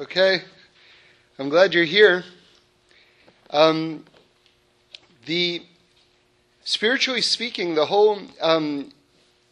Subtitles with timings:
[0.00, 0.40] Okay,
[1.38, 2.24] I'm glad you're here.
[3.50, 4.06] Um,
[5.26, 5.62] the
[6.64, 8.92] spiritually speaking, the whole um,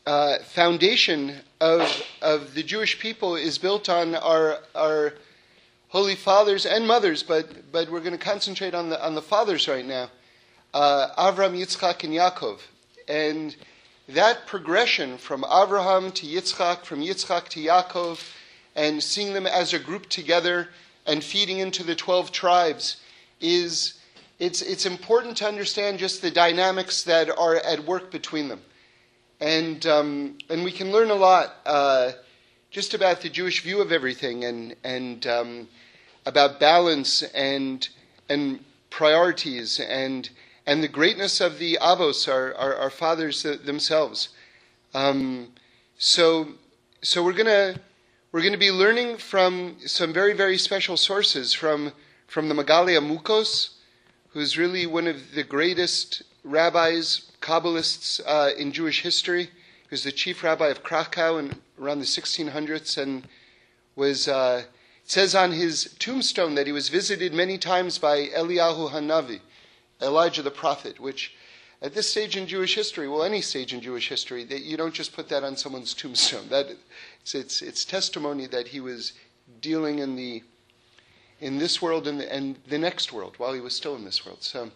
[0.07, 5.13] uh, foundation of of the Jewish people is built on our our
[5.89, 9.69] holy fathers and mothers, but but we're going to concentrate on the on the fathers
[9.69, 10.09] right now,
[10.73, 12.61] uh, Avram, Yitzchak, and Yaakov,
[13.07, 13.55] and
[14.09, 18.19] that progression from Avraham to Yitzchak, from Yitzchak to Yaakov,
[18.79, 20.69] and seeing them as a group together
[21.05, 22.99] and feeding into the 12 tribes
[23.41, 23.95] is
[24.39, 28.61] it's, it's important to understand just the dynamics that are at work between them.
[29.41, 32.13] And, um, and we can learn a lot uh,
[32.71, 35.69] just about the Jewish view of everything and, and um,
[36.25, 37.89] about balance and,
[38.29, 40.31] and priorities and
[40.67, 44.29] and the greatness of the avos, our, our, our fathers themselves.
[44.93, 45.49] Um,
[45.97, 46.49] so,
[47.01, 47.81] so we're gonna
[48.31, 51.93] we're gonna be learning from some very very special sources from
[52.27, 53.71] from the Megaleh Amukos,
[54.31, 59.45] who's really one of the greatest rabbis, Kabbalists uh, in Jewish history.
[59.45, 63.27] He was the chief rabbi of Krakow in around the 1600s, and
[63.97, 64.65] was uh,
[65.05, 69.41] it says on his tombstone that he was visited many times by Eliyahu Hanavi
[70.03, 71.35] Elijah the prophet, which
[71.81, 74.95] at this stage in Jewish history, well, any stage in Jewish history, that you don't
[74.95, 76.49] just put that on someone's tombstone.
[76.49, 76.77] That
[77.29, 79.13] it's, it's, it's testimony that he was
[79.61, 80.43] dealing in the
[81.41, 84.25] in this world and the, and the next world while he was still in this
[84.27, 84.43] world.
[84.43, 84.71] So,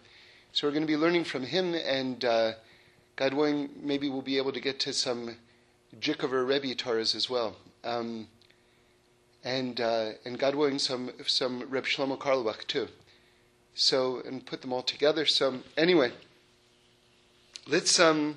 [0.53, 2.53] so we're going to be learning from him, and uh,
[3.17, 5.37] God willing, maybe we'll be able to get to some
[5.99, 7.57] Jikover Rebbe Torahs as well.
[7.83, 8.29] Um,
[9.43, 12.89] and uh, and God willing, some some Reb Shlomo Carlebach too.
[13.75, 15.25] So, and put them all together.
[15.25, 16.13] So, anyway,
[17.67, 18.37] let's um,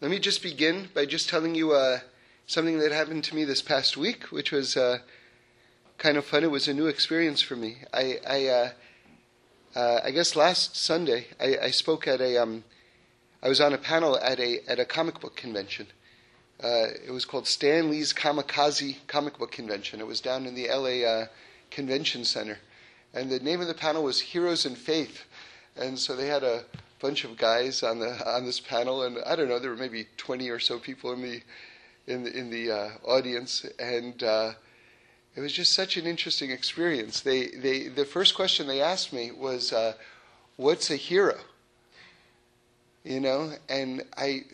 [0.00, 2.00] let me just begin by just telling you uh,
[2.46, 4.98] something that happened to me this past week, which was uh,
[5.98, 6.44] kind of fun.
[6.44, 7.78] It was a new experience for me.
[7.92, 8.70] I, I, uh,
[9.74, 12.64] uh, I guess last Sunday I, I spoke at a, um,
[13.42, 15.88] I was on a panel at a at a comic book convention.
[16.62, 20.00] Uh, it was called Stan Lee's Comikaze Comic Book Convention.
[20.00, 21.26] It was down in the LA uh,
[21.70, 22.58] Convention Center
[23.14, 25.24] and the name of the panel was Heroes in Faith.
[25.76, 26.64] And so they had a
[27.00, 30.08] bunch of guys on the on this panel, and I don't know, there were maybe
[30.16, 31.40] 20 or so people in the
[32.06, 34.52] in the, in the uh, audience, and uh,
[35.34, 37.20] it was just such an interesting experience.
[37.20, 39.94] They they the first question they asked me was, uh,
[40.56, 41.38] "What's a hero?"
[43.04, 44.44] You know, and I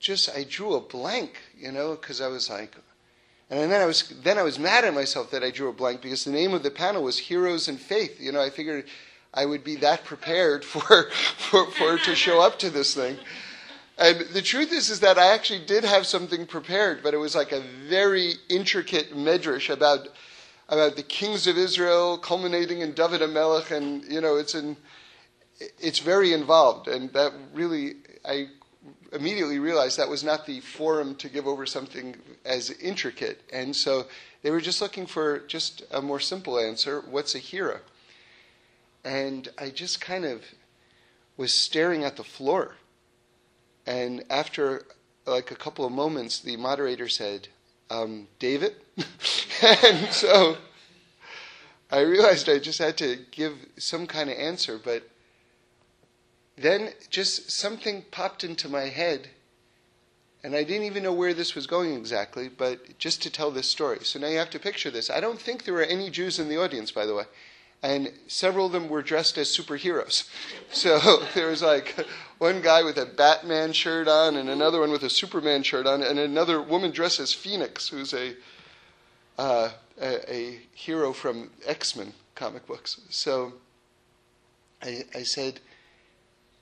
[0.00, 2.74] just I drew a blank, you know, because I was like,
[3.50, 6.02] and then I was then I was mad at myself that I drew a blank
[6.02, 8.20] because the name of the panel was Heroes in Faith.
[8.20, 8.86] You know, I figured
[9.34, 13.18] I would be that prepared for for, for to show up to this thing.
[14.02, 17.36] And the truth is, is that I actually did have something prepared, but it was
[17.36, 20.08] like a very intricate medrash about
[20.68, 24.76] about the kings of Israel, culminating in David HaMelech, and you know, it's in
[25.78, 28.48] it's very involved, and that really I
[29.12, 33.40] immediately realized that was not the forum to give over something as intricate.
[33.52, 34.06] And so
[34.42, 37.78] they were just looking for just a more simple answer what's a hero?
[39.04, 40.42] And I just kind of
[41.36, 42.74] was staring at the floor.
[43.86, 44.84] And after
[45.26, 47.48] like a couple of moments, the moderator said,
[47.90, 48.76] um, David?
[49.62, 50.56] and so
[51.90, 55.08] I realized I just had to give some kind of answer, but
[56.56, 59.28] then just something popped into my head,
[60.42, 63.68] and I didn't even know where this was going exactly, but just to tell this
[63.68, 63.98] story.
[64.02, 65.10] So now you have to picture this.
[65.10, 67.24] I don't think there were any Jews in the audience, by the way.
[67.82, 70.28] And several of them were dressed as superheroes.
[70.70, 71.96] So there was like
[72.38, 76.02] one guy with a Batman shirt on, and another one with a Superman shirt on,
[76.02, 78.34] and another woman dressed as Phoenix, who's a,
[79.38, 79.70] uh,
[80.00, 83.00] a, a hero from X Men comic books.
[83.10, 83.54] So
[84.82, 85.60] I, I said,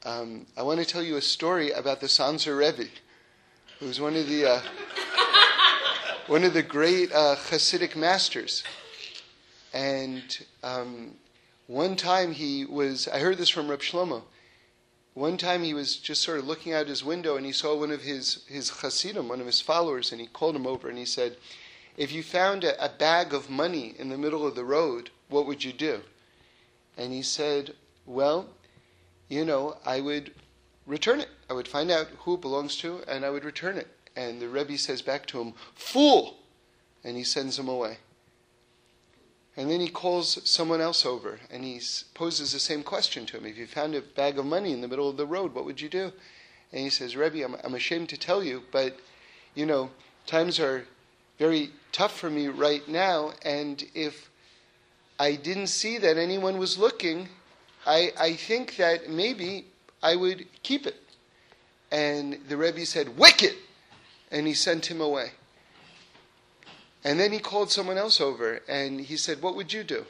[0.04, 2.90] um, I want to tell you a story about the Sanzer Rebbe,
[3.78, 4.60] who's one of the uh,
[6.26, 8.64] one of the great uh, Hasidic masters.
[9.72, 10.22] And
[10.62, 11.14] um,
[11.66, 14.22] one time he was, I heard this from Reb Shlomo.
[15.14, 17.90] One time he was just sort of looking out his window and he saw one
[17.90, 21.04] of his, his Hasidim, one of his followers, and he called him over and he
[21.04, 21.36] said,
[21.96, 25.46] If you found a, a bag of money in the middle of the road, what
[25.46, 26.00] would you do?
[26.96, 27.74] And he said,
[28.06, 28.48] Well,
[29.28, 30.32] you know, I would
[30.86, 31.28] return it.
[31.48, 33.88] I would find out who it belongs to and I would return it.
[34.16, 36.36] And the Rebbe says back to him, Fool!
[37.04, 37.98] And he sends him away.
[39.60, 41.82] And then he calls someone else over and he
[42.14, 43.44] poses the same question to him.
[43.44, 45.82] If you found a bag of money in the middle of the road, what would
[45.82, 46.12] you do?
[46.72, 48.96] And he says, Rebbe, I'm, I'm ashamed to tell you, but,
[49.54, 49.90] you know,
[50.24, 50.86] times are
[51.38, 54.30] very tough for me right now, and if
[55.18, 57.28] I didn't see that anyone was looking.
[57.86, 59.66] I, I think that maybe
[60.02, 60.96] I would keep it.
[61.92, 63.56] And the Rebbe said, Wicked!
[64.30, 65.32] And he sent him away.
[67.02, 70.04] And then he called someone else over and he said, What would you do?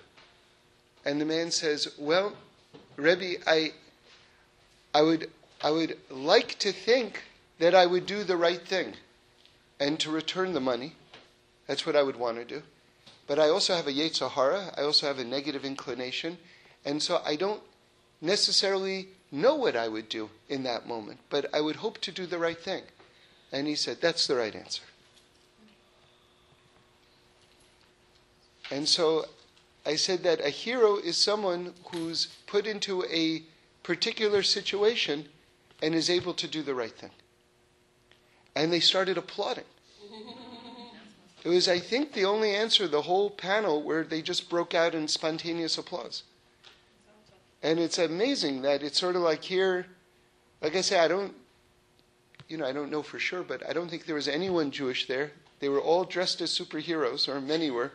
[1.04, 2.34] And the man says, Well,
[2.96, 3.72] Rebbe, I,
[4.94, 5.30] I, would,
[5.62, 7.22] I would like to think
[7.58, 8.94] that I would do the right thing
[9.78, 10.94] and to return the money.
[11.66, 12.62] That's what I would want to do.
[13.26, 16.36] But I also have a Yetzer Hara, I also have a negative inclination,
[16.84, 17.62] and so I don't
[18.20, 22.26] necessarily know what I would do in that moment, but I would hope to do
[22.26, 22.82] the right thing.
[23.52, 24.82] And he said, That's the right answer.
[28.70, 29.26] And so
[29.84, 33.42] I said that a hero is someone who's put into a
[33.82, 35.26] particular situation
[35.82, 37.10] and is able to do the right thing.
[38.54, 39.64] And they started applauding.
[41.42, 44.94] It was, I think, the only answer, the whole panel, where they just broke out
[44.94, 46.22] in spontaneous applause.
[47.62, 49.86] And it's amazing that it's sort of like here,
[50.60, 51.34] like I say, I don't,
[52.46, 55.06] you know, I don't know for sure, but I don't think there was anyone Jewish
[55.06, 55.32] there.
[55.60, 57.92] They were all dressed as superheroes, or many were.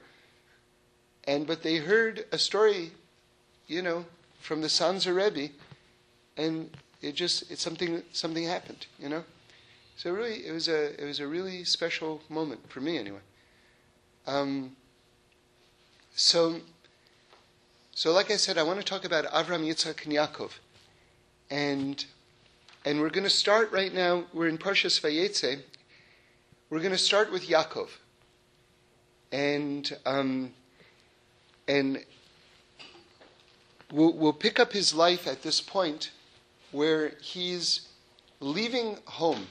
[1.27, 2.91] And but they heard a story,
[3.67, 4.05] you know,
[4.39, 5.53] from the Sanzer Rebbe,
[6.37, 6.69] and
[7.01, 9.23] it just it's something something happened, you know.
[9.97, 13.19] So really, it was a it was a really special moment for me, anyway.
[14.27, 14.75] Um,
[16.15, 16.61] so,
[17.93, 20.51] so like I said, I want to talk about Avram, Yitzchak, and Yaakov,
[21.49, 22.05] and
[22.83, 24.25] and we're going to start right now.
[24.31, 25.61] We're in Parshas Vayetze.
[26.69, 27.89] We're going to start with Yaakov,
[29.31, 29.97] and.
[30.05, 30.53] Um,
[31.67, 32.03] and
[33.91, 36.11] we'll, we'll pick up his life at this point
[36.71, 37.87] where he's
[38.39, 39.47] leaving home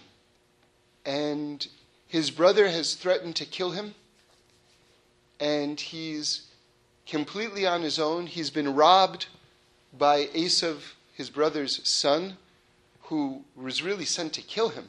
[1.05, 1.69] and
[2.07, 3.95] his brother has threatened to kill him
[5.41, 6.47] and he's
[7.07, 8.27] completely on his own.
[8.27, 9.27] He's been robbed
[9.97, 12.37] by Esav, his brother's son,
[13.03, 14.89] who was really sent to kill him,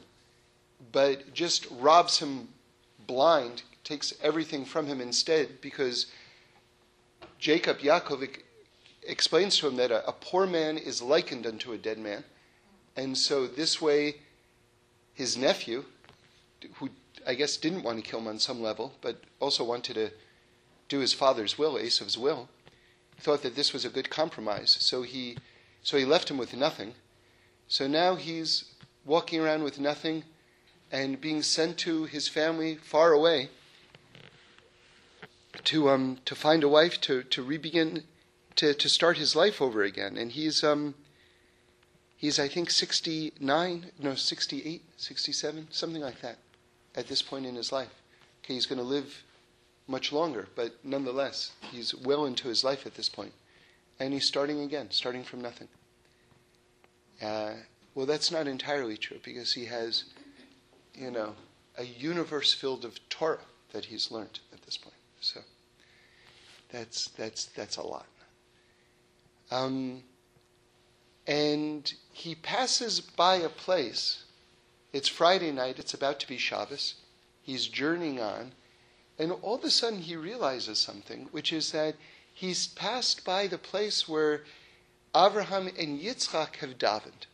[0.92, 2.48] but just robs him
[3.06, 6.06] blind, takes everything from him instead because
[7.38, 8.28] Jacob, Yaakov
[9.02, 12.24] explains to him that a, a poor man is likened unto a dead man.
[12.96, 14.16] And so this way,
[15.14, 15.84] his nephew,
[16.74, 16.90] who
[17.26, 20.10] I guess didn't want to kill him on some level, but also wanted to
[20.88, 22.48] do his father's will, Esav's will,
[23.18, 24.76] thought that this was a good compromise.
[24.80, 25.36] So he,
[25.82, 26.94] so he left him with nothing.
[27.68, 28.64] So now he's
[29.04, 30.24] walking around with nothing
[30.92, 33.50] and being sent to his family far away
[35.64, 38.04] to um, to find a wife to to rebegin
[38.56, 40.16] to to start his life over again.
[40.16, 40.94] And he's um,
[42.16, 46.38] he's I think 69, no 68, 67, something like that
[46.94, 48.02] at this point in his life.
[48.42, 49.22] Okay, he's going to live
[49.86, 53.32] much longer, but nonetheless, he's well into his life at this point.
[53.98, 55.68] And he's starting again, starting from nothing.
[57.22, 57.52] Uh,
[57.94, 60.04] well, that's not entirely true because he has,
[60.94, 61.34] you know,
[61.78, 63.38] a universe filled of Torah
[63.72, 64.40] that he's learned.
[65.20, 65.40] So
[66.70, 68.06] that's that's that's a lot.
[69.50, 70.02] Um,
[71.26, 74.24] and he passes by a place.
[74.92, 75.78] It's Friday night.
[75.78, 76.94] It's about to be Shabbos.
[77.42, 78.52] He's journeying on,
[79.18, 81.94] and all of a sudden he realizes something, which is that
[82.32, 84.42] he's passed by the place where
[85.14, 87.26] Abraham and Yitzchak have davened.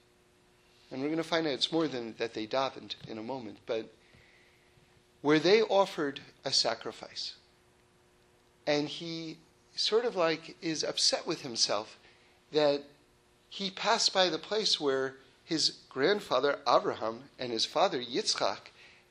[0.91, 3.59] And we're going to find out it's more than that they davened in a moment,
[3.65, 3.91] but
[5.23, 7.35] where they offered a sacrifice
[8.66, 9.38] and he
[9.75, 11.99] sort of like is upset with himself
[12.52, 12.83] that
[13.49, 18.71] he passed by the place where his grandfather Abraham and his father Yitzchak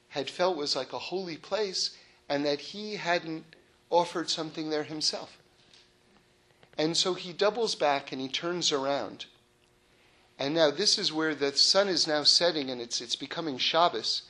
[0.10, 3.46] had felt was like a holy place and that he hadn't
[3.90, 5.38] offered something there himself.
[6.78, 9.26] And so he doubles back and he turns around.
[10.40, 14.24] And now this is where the sun is now setting and it's, it's becoming Shabbos.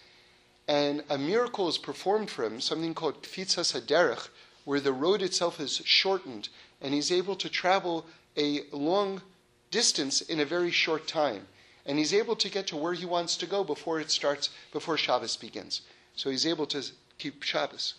[0.68, 4.28] And a miracle is performed for him, something called Kfitzas Haderech,
[4.66, 6.50] where the road itself is shortened
[6.82, 8.06] and he's able to travel
[8.38, 9.22] a long
[9.70, 11.48] distance in a very short time.
[11.86, 14.98] And he's able to get to where he wants to go before it starts, before
[14.98, 15.82] Shabbos begins.
[16.16, 16.84] So he's able to
[17.18, 17.96] keep Shabbos.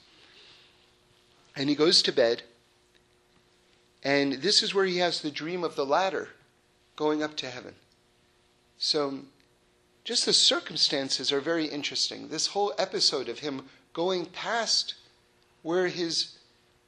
[1.57, 2.43] And he goes to bed.
[4.05, 6.29] And this is where he has the dream of the ladder
[6.97, 7.75] going up to heaven.
[8.79, 9.21] So
[10.05, 12.29] just the circumstances are very interesting.
[12.29, 14.95] This whole episode of him going past
[15.63, 16.39] where his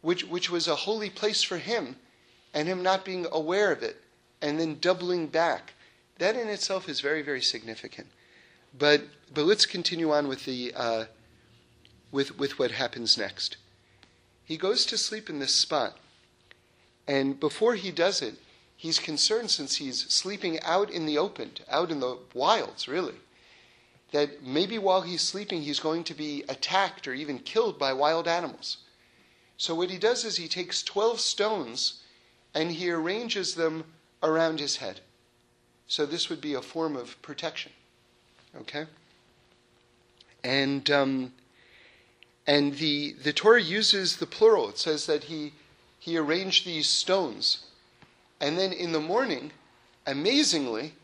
[0.05, 1.97] which, which was a holy place for him,
[2.53, 3.97] and him not being aware of it,
[4.43, 5.73] and then doubling back.
[6.19, 8.09] That in itself is very, very significant.
[8.79, 11.05] But, but let's continue on with, the, uh,
[12.13, 13.57] with, with what happens next.
[14.45, 15.97] He goes to sleep in this spot,
[17.09, 18.35] And before he does it,
[18.77, 23.17] he's concerned since he's sleeping out in the open, out in the wilds, really,
[24.13, 28.29] that maybe while he's sleeping, he's going to be attacked or even killed by wild
[28.29, 28.79] animals.
[29.57, 32.01] So what he does is he takes 12 stones
[32.55, 33.85] and he arranges them
[34.23, 35.01] around his head.
[35.87, 37.73] So this would be a form of protection.
[38.61, 38.87] Okay?
[40.43, 41.33] And um,
[42.47, 44.69] and the the Torah uses the plural.
[44.69, 45.53] It says that he
[45.99, 47.65] he arranged these stones,
[48.41, 49.53] and then in the morning,
[50.07, 50.95] amazingly,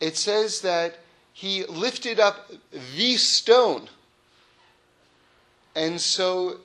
[0.00, 0.98] it says that
[1.32, 3.88] he lifted up the stone.
[5.76, 6.58] And so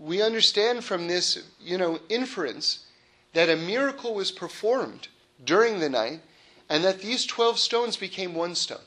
[0.00, 2.86] we understand from this, you know, inference
[3.34, 5.08] that a miracle was performed
[5.44, 6.20] during the night
[6.68, 8.78] and that these 12 stones became one stone.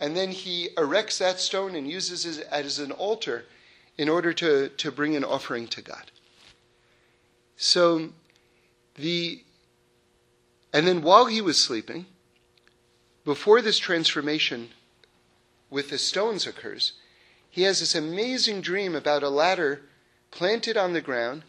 [0.00, 3.44] And then he erects that stone and uses it as an altar
[3.96, 6.10] in order to, to bring an offering to God.
[7.56, 8.10] So
[8.96, 9.42] the
[10.74, 12.06] and then while he was sleeping,
[13.24, 14.70] before this transformation
[15.68, 16.94] with the stones occurs,
[17.50, 19.82] he has this amazing dream about a ladder
[20.32, 21.44] planted on the ground,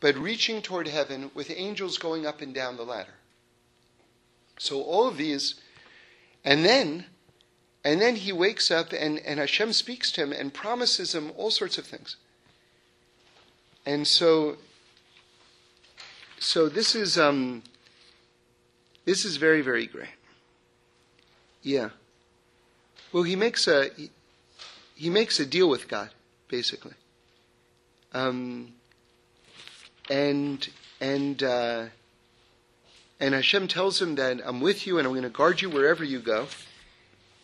[0.00, 3.14] but reaching toward heaven with angels going up and down the ladder.
[4.58, 5.54] So all of these,
[6.44, 7.06] and then,
[7.84, 11.50] and then he wakes up and, and Hashem speaks to him and promises him all
[11.50, 12.16] sorts of things.
[13.86, 14.56] And so,
[16.38, 17.62] so this is um,
[19.04, 20.08] this is very very great.
[21.62, 21.90] Yeah.
[23.12, 24.10] Well, he makes a he,
[24.94, 26.10] he makes a deal with God,
[26.48, 26.94] basically.
[28.14, 28.72] Um,
[30.08, 30.66] and
[31.00, 31.86] and uh,
[33.20, 36.04] and Hashem tells him that I'm with you and I'm going to guard you wherever
[36.04, 36.46] you go.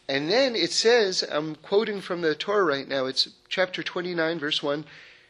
[0.08, 4.60] And then it says, I'm quoting from the Torah right now, it's chapter 29, verse
[4.60, 4.84] 1.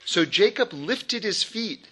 [0.07, 1.87] So Jacob lifted his feet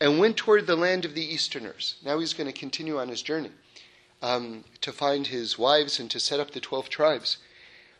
[0.00, 1.94] and went toward the land of the Easterners.
[2.04, 3.52] Now he's going to continue on his journey
[4.20, 7.36] um, to find his wives and to set up the 12 tribes.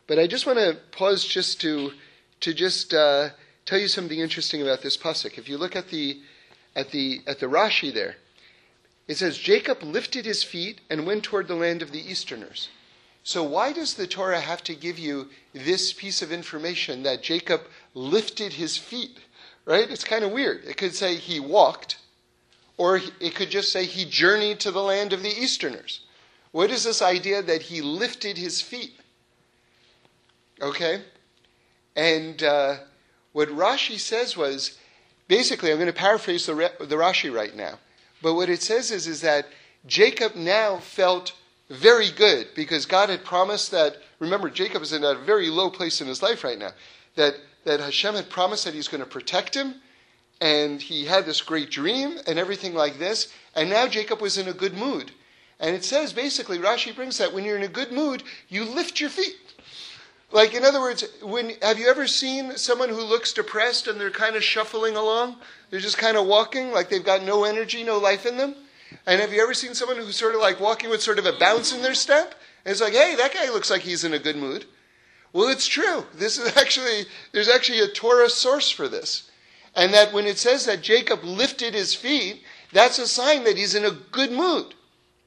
[0.05, 1.93] But I just want to pause just to,
[2.41, 3.29] to just uh,
[3.65, 5.37] tell you something interesting about this pasuk.
[5.37, 6.19] If you look at the,
[6.75, 8.15] at the, at the Rashi there,
[9.07, 12.69] it says, Jacob lifted his feet and went toward the land of the Easterners.
[13.23, 17.61] So, why does the Torah have to give you this piece of information that Jacob
[17.95, 19.17] lifted his feet?
[19.65, 19.89] Right?
[19.89, 20.63] It's kind of weird.
[20.63, 21.97] It could say he walked,
[22.77, 26.01] or it could just say he journeyed to the land of the Easterners.
[26.51, 28.93] What is this idea that he lifted his feet?
[30.61, 31.01] Okay?
[31.95, 32.77] And uh,
[33.35, 34.77] what Rashi says was
[35.27, 37.79] basically, I'm going to paraphrase the, the Rashi right now.
[38.21, 39.47] But what it says is, is that
[39.85, 41.33] Jacob now felt
[41.69, 45.99] very good because God had promised that, remember, Jacob is in a very low place
[45.99, 46.71] in his life right now,
[47.15, 49.81] that, that Hashem had promised that he's going to protect him,
[50.39, 54.47] and he had this great dream and everything like this, and now Jacob was in
[54.47, 55.11] a good mood.
[55.59, 59.01] And it says basically, Rashi brings that when you're in a good mood, you lift
[59.01, 59.35] your feet.
[60.31, 64.11] Like, in other words, when, have you ever seen someone who looks depressed and they're
[64.11, 65.37] kind of shuffling along?
[65.69, 68.55] They're just kind of walking like they've got no energy, no life in them?
[69.05, 71.37] And have you ever seen someone who's sort of like walking with sort of a
[71.37, 72.35] bounce in their step?
[72.63, 74.65] And it's like, hey, that guy looks like he's in a good mood.
[75.31, 76.05] Well, it's true.
[76.13, 79.29] This is actually, there's actually a Torah source for this.
[79.75, 82.41] And that when it says that Jacob lifted his feet,
[82.71, 84.73] that's a sign that he's in a good mood,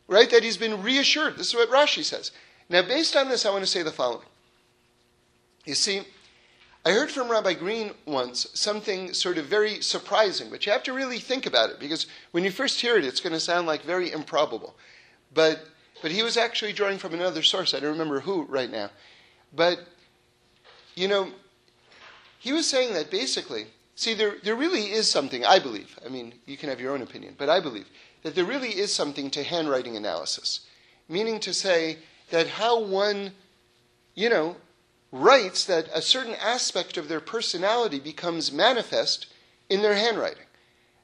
[0.06, 0.30] right?
[0.30, 1.36] That he's been reassured.
[1.36, 2.32] This is what Rashi says.
[2.70, 4.26] Now, based on this, I want to say the following.
[5.68, 6.00] You see,
[6.86, 10.94] I heard from Rabbi Green once something sort of very surprising, but you have to
[10.94, 13.82] really think about it because when you first hear it, it's going to sound like
[13.82, 14.74] very improbable.
[15.34, 15.66] But,
[16.00, 17.74] but he was actually drawing from another source.
[17.74, 18.88] I don't remember who right now.
[19.54, 19.80] But,
[20.94, 21.32] you know,
[22.38, 26.32] he was saying that basically, see, there, there really is something, I believe, I mean,
[26.46, 27.90] you can have your own opinion, but I believe
[28.22, 30.60] that there really is something to handwriting analysis.
[31.10, 31.98] Meaning to say
[32.30, 33.32] that how one,
[34.14, 34.56] you know,
[35.10, 39.26] writes that a certain aspect of their personality becomes manifest
[39.68, 40.44] in their handwriting.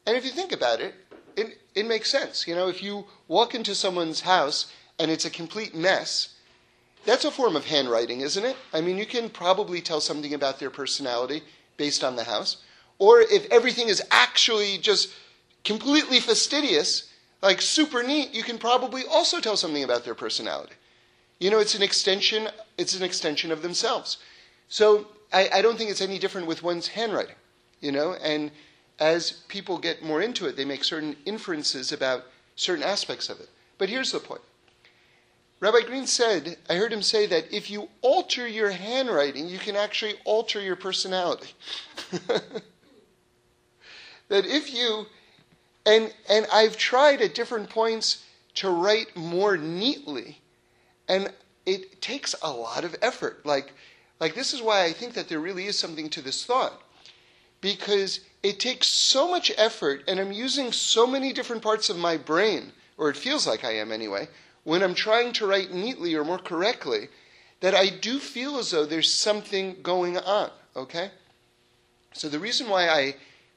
[0.07, 0.95] And if you think about it,
[1.37, 2.47] it, it makes sense.
[2.47, 6.35] You know, if you walk into someone's house and it's a complete mess,
[7.05, 8.57] that's a form of handwriting, isn't it?
[8.73, 11.43] I mean, you can probably tell something about their personality
[11.77, 12.59] based on the house.
[12.99, 15.13] Or if everything is actually just
[15.65, 17.11] completely fastidious,
[17.43, 20.75] like super neat, you can probably also tell something about their personality.
[21.39, 22.49] You know, it's an extension.
[22.79, 24.19] It's an extension of themselves.
[24.69, 27.37] So I, I don't think it's any different with one's handwriting.
[27.81, 28.51] You know, and
[28.99, 32.25] as people get more into it, they make certain inferences about
[32.57, 33.49] certain aspects of it.
[33.79, 34.41] But here's the point.
[35.61, 39.77] Rabbi Green said, I heard him say that if you alter your handwriting, you can
[39.77, 41.53] actually alter your personality.
[44.29, 45.07] that if you
[45.87, 48.25] And, and I've tried at different points
[48.55, 50.41] to write more neatly,
[51.09, 51.33] and
[51.67, 53.45] it takes a lot of effort.
[53.45, 53.73] Like,
[54.21, 56.81] like this is why I think that there really is something to this thought.
[57.61, 62.17] Because it takes so much effort, and I'm using so many different parts of my
[62.17, 64.29] brain, or it feels like I am anyway,
[64.65, 67.09] when I'm trying to write neatly or more correctly,
[67.61, 71.11] that I do feel as though there's something going on, okay?
[72.13, 73.17] So the reason why I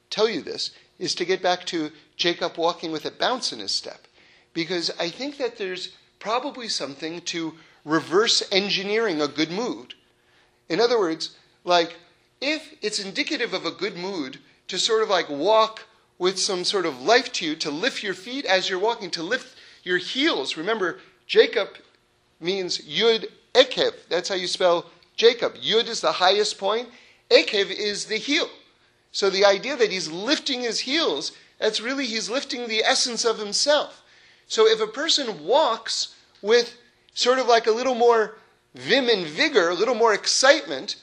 [0.09, 3.71] tell you this is to get back to Jacob walking with a bounce in his
[3.71, 4.07] step.
[4.53, 7.53] Because I think that there's probably something to
[7.85, 9.93] reverse engineering a good mood.
[10.69, 11.97] In other words, like,
[12.41, 15.85] if it's indicative of a good mood to sort of like walk
[16.19, 19.23] with some sort of life to you, to lift your feet as you're walking, to
[19.23, 20.57] lift your heels.
[20.57, 21.69] Remember, Jacob
[22.39, 23.93] means Yud Ekev.
[24.09, 25.55] That's how you spell Jacob.
[25.55, 26.89] Yud is the highest point,
[27.29, 28.49] Ekev is the heel.
[29.11, 33.39] So the idea that he's lifting his heels, that's really he's lifting the essence of
[33.39, 34.03] himself.
[34.47, 36.77] So if a person walks with
[37.13, 38.37] sort of like a little more
[38.75, 40.95] vim and vigor, a little more excitement,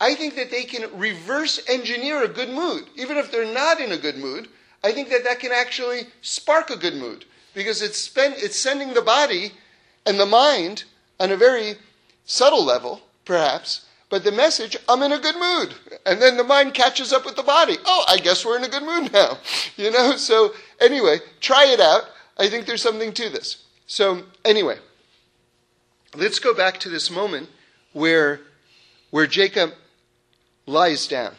[0.00, 2.84] I think that they can reverse engineer a good mood.
[2.96, 4.48] Even if they're not in a good mood,
[4.82, 7.24] I think that that can actually spark a good mood
[7.54, 9.52] because it's, spend, it's sending the body
[10.06, 10.84] and the mind
[11.18, 11.74] on a very
[12.24, 15.74] subtle level, perhaps, but the message, I'm in a good mood.
[16.06, 17.76] And then the mind catches up with the body.
[17.84, 19.38] Oh, I guess we're in a good mood now.
[19.76, 20.16] You know?
[20.16, 22.04] So, anyway, try it out.
[22.38, 23.64] I think there's something to this.
[23.86, 24.78] So, anyway,
[26.14, 27.48] let's go back to this moment
[27.92, 28.40] where,
[29.10, 29.72] where Jacob
[30.66, 31.34] lies down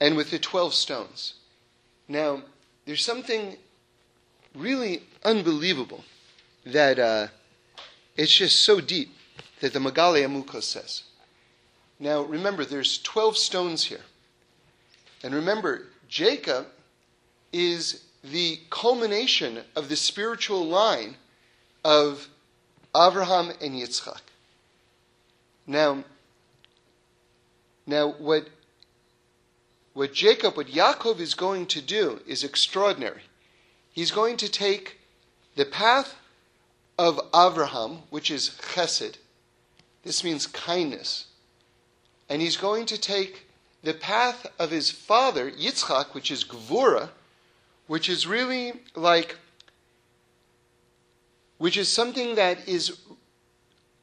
[0.00, 1.34] and with the 12 stones.
[2.08, 2.42] Now,
[2.84, 3.56] there's something
[4.54, 6.04] really unbelievable
[6.64, 7.28] that uh,
[8.16, 9.14] it's just so deep
[9.60, 11.04] that the Megale Amukos says.
[11.98, 14.02] Now, remember, there's 12 stones here.
[15.22, 16.66] And remember, Jacob
[17.52, 21.16] is the culmination of the spiritual line
[21.84, 22.28] of
[22.96, 24.20] Abraham and Yitzchak.
[25.66, 26.04] Now,
[27.86, 28.48] now what,
[29.94, 33.22] what Jacob, what Yaakov is going to do is extraordinary.
[33.92, 34.98] He's going to take
[35.54, 36.14] the path
[36.98, 39.16] of Abraham, which is chesed.
[40.02, 41.26] This means kindness
[42.28, 43.46] and he's going to take
[43.82, 47.10] the path of his father, Yitzchak, which is Gvura,
[47.86, 49.36] which is really like,
[51.58, 52.98] which is something that is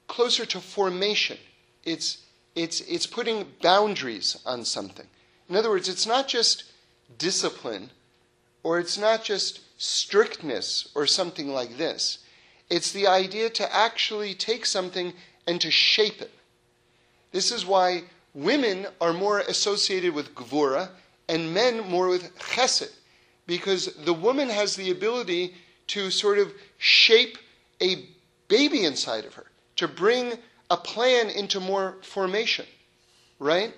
[0.08, 1.38] closer to formation.
[1.84, 2.20] It's,
[2.56, 5.08] it's, it's putting boundaries on something.
[5.50, 6.66] In other words, it's not just
[7.18, 7.90] discipline,
[8.64, 12.20] or it's not just strictness, or something like this.
[12.70, 15.14] It's the idea to actually take something
[15.46, 16.32] and to shape it.
[17.32, 20.90] This is why women are more associated with gvura
[21.28, 22.92] and men more with chesed,
[23.46, 25.56] because the woman has the ability
[25.88, 27.38] to sort of shape
[27.82, 28.08] a
[28.48, 30.34] baby inside of her, to bring
[30.70, 32.66] a plan into more formation,
[33.40, 33.74] right?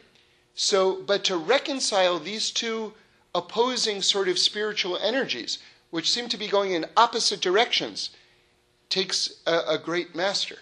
[0.54, 2.94] So, but to reconcile these two
[3.34, 8.12] opposing sort of spiritual energies, which seem to be going in opposite directions,
[8.90, 10.58] takes a, a great master.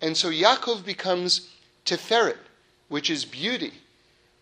[0.00, 1.50] And so Yaakov becomes
[1.84, 2.38] Tiferet,
[2.88, 3.74] which is beauty,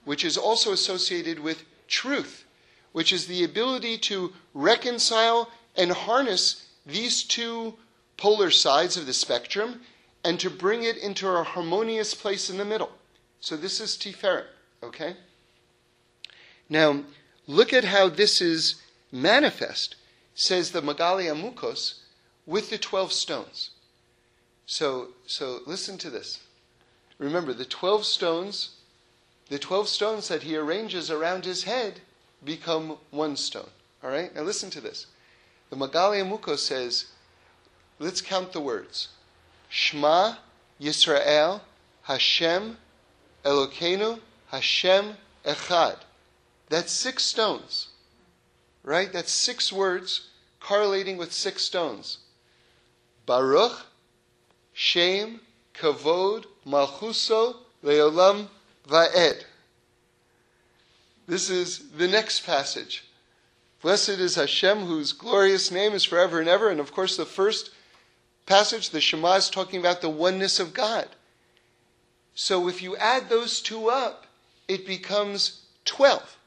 [0.05, 2.45] which is also associated with truth,
[2.93, 7.75] which is the ability to reconcile and harness these two
[8.17, 9.81] polar sides of the spectrum
[10.25, 12.91] and to bring it into a harmonious place in the middle.
[13.41, 14.47] So this is Tiferet,
[14.83, 15.17] okay?
[16.69, 17.05] Now,
[17.47, 18.77] look at how this is
[19.13, 19.97] manifest,
[20.35, 22.01] says the Megale Amukos,
[22.47, 23.71] with the 12 stones.
[24.67, 26.41] So, so listen to this.
[27.19, 28.71] Remember, the 12 stones,
[29.49, 32.01] the 12 stones that he arranges around his head
[32.45, 33.69] become one stone.
[34.03, 34.35] All right?
[34.35, 35.07] Now listen to this.
[35.71, 37.07] The Megale Amuko says,
[37.99, 39.09] let's count the words.
[39.69, 40.37] Shema
[40.81, 41.61] Yisrael
[42.03, 42.79] Hashem
[43.45, 45.97] Elokeinu Hashem Echad.
[46.69, 47.89] That's six stones.
[48.83, 49.13] Right?
[49.13, 50.29] That's six words
[50.61, 52.19] correlating with six stones.
[53.27, 53.87] Baruch,
[54.73, 55.41] Shem,
[55.75, 58.49] Kavod, Malchuso, Leolam,
[58.89, 59.45] Va'ed.
[61.29, 63.05] This is the next passage.
[63.83, 66.71] Blessed is Hashem, whose glorious name is forever and ever.
[66.71, 67.71] And of course, the first
[68.47, 71.07] passage, the Shema, is talking about the oneness of God.
[72.35, 74.27] So if you add those two up,
[74.69, 76.39] it becomes 12.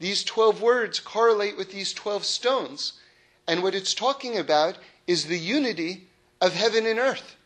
[0.00, 2.94] These 12 words correlate with these 12 stones.
[3.46, 4.76] And what it's talking about
[5.06, 6.08] is the unity
[6.40, 7.36] of heaven and earth.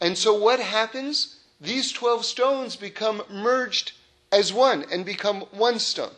[0.00, 1.36] And so what happens?
[1.60, 3.92] These 12 stones become merged
[4.32, 6.14] as one and become one stone,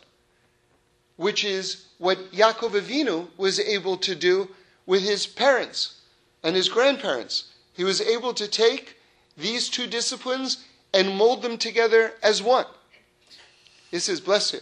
[1.16, 4.48] which is what Yaakov Avinu was able to do
[4.86, 6.00] with his parents
[6.42, 7.52] and his grandparents.
[7.74, 8.96] He was able to take
[9.36, 12.66] these two disciplines and mold them together as one.
[13.90, 14.60] This is bless you.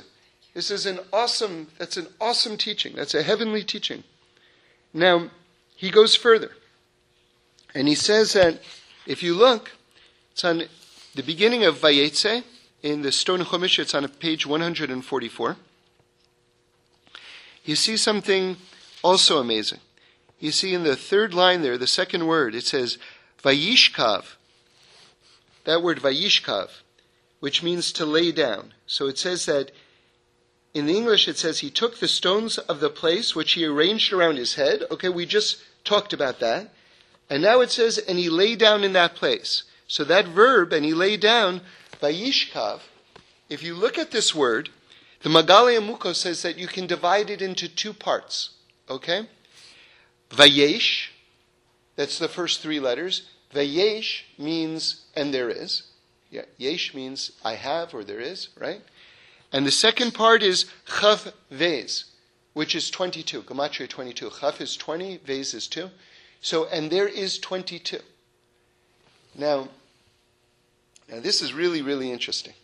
[0.55, 2.95] This is an awesome, that's an awesome teaching.
[2.97, 4.03] That's a heavenly teaching.
[4.93, 5.31] Now,
[5.77, 6.51] he goes further.
[7.75, 8.61] And he says that
[9.07, 9.71] if you look,
[10.33, 10.65] it's on
[11.15, 12.43] the beginning of Vayetze,
[12.83, 15.57] in the Stone Chumash, it's on page 144.
[17.65, 18.57] You see something
[19.03, 19.81] also amazing.
[20.39, 22.99] You see in the third line there, the second word, it says
[23.43, 24.25] Vayishkav.
[25.65, 26.69] That word Vayishkav,
[27.41, 28.73] which means to lay down.
[28.87, 29.73] So it says that
[30.73, 34.13] in the English it says he took the stones of the place which he arranged
[34.13, 34.85] around his head.
[34.91, 36.73] Okay, we just talked about that.
[37.29, 39.65] And now it says, and he lay down in that place.
[39.87, 41.61] So that verb, and he lay down,
[42.01, 42.81] Vayishkav,
[43.49, 44.71] if you look at this word,
[45.23, 48.51] the Megaleh Amuko says that you can divide it into two parts.
[48.89, 49.29] Okay?
[50.31, 51.09] Vayesh,
[51.97, 53.29] that's the first three letters.
[53.55, 55.83] Vayesh means, and there is.
[56.31, 58.83] Yeah, yesh means I have or there is, right?
[59.53, 62.05] And the second part is chav vez,
[62.53, 63.43] which is 22.
[63.43, 64.31] Gematria 22.
[64.31, 65.91] Chav is 20, vez is 2.
[66.41, 67.99] So, and there is 22.
[69.35, 69.69] Now,
[71.11, 72.55] now this is really, really interesting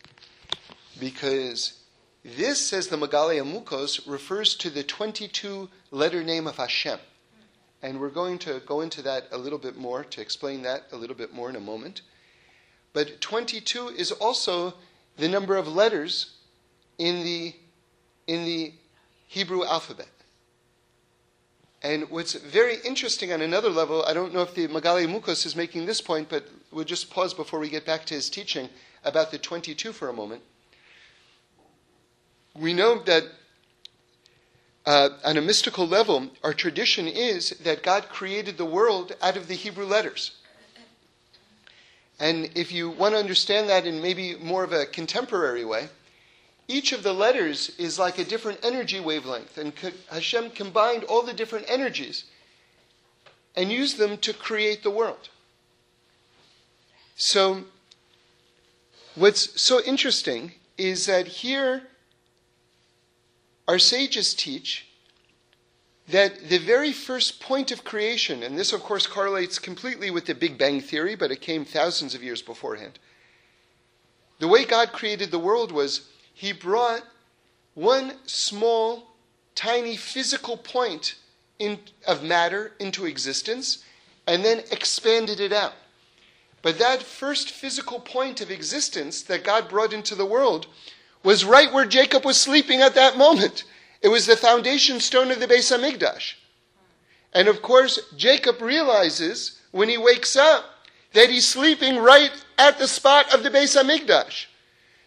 [0.98, 1.80] because
[2.24, 6.98] this, says the Megaleh Amukos, refers to the 22 letter name of Hashem.
[7.82, 10.96] And we're going to go into that a little bit more, to explain that a
[10.96, 12.02] little bit more in a moment.
[12.92, 14.74] But 22 is also
[15.18, 16.37] the number of letters
[16.98, 17.54] in the,
[18.26, 18.72] in the
[19.26, 20.09] Hebrew alphabet.
[21.82, 25.54] And what's very interesting on another level, I don't know if the Magali Mukos is
[25.54, 28.68] making this point, but we'll just pause before we get back to his teaching
[29.05, 30.42] about the 22 for a moment.
[32.55, 33.24] We know that
[34.87, 39.48] uh, on a mystical level, our tradition is that God created the world out of
[39.48, 40.37] the Hebrew letters.
[42.18, 45.88] And if you want to understand that in maybe more of a contemporary way,
[46.68, 49.72] each of the letters is like a different energy wavelength, and
[50.11, 52.24] Hashem combined all the different energies
[53.55, 55.29] and used them to create the world.
[57.16, 57.64] So,
[59.14, 61.83] what's so interesting is that here
[63.66, 64.87] our sages teach
[66.09, 70.35] that the very first point of creation, and this of course correlates completely with the
[70.35, 72.98] Big Bang Theory, but it came thousands of years beforehand.
[74.38, 77.02] The way God created the world was he brought
[77.72, 79.14] one small,
[79.55, 81.16] tiny physical point
[81.59, 83.83] in, of matter into existence
[84.26, 85.72] and then expanded it out.
[86.66, 90.66] But that first physical point of existence that God brought into the world
[91.22, 93.62] was right where Jacob was sleeping at that moment.
[94.02, 96.35] It was the foundation stone of the Beis Hamikdash.
[97.33, 100.64] And of course, Jacob realizes when he wakes up
[101.12, 104.46] that he's sleeping right at the spot of the Beis Hamikdash.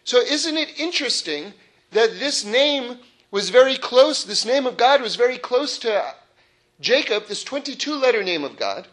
[0.05, 1.53] So isn't it interesting
[1.91, 2.99] that this name
[3.31, 6.15] was very close, this name of God was very close to
[6.79, 8.87] Jacob, this 22 letter name of God.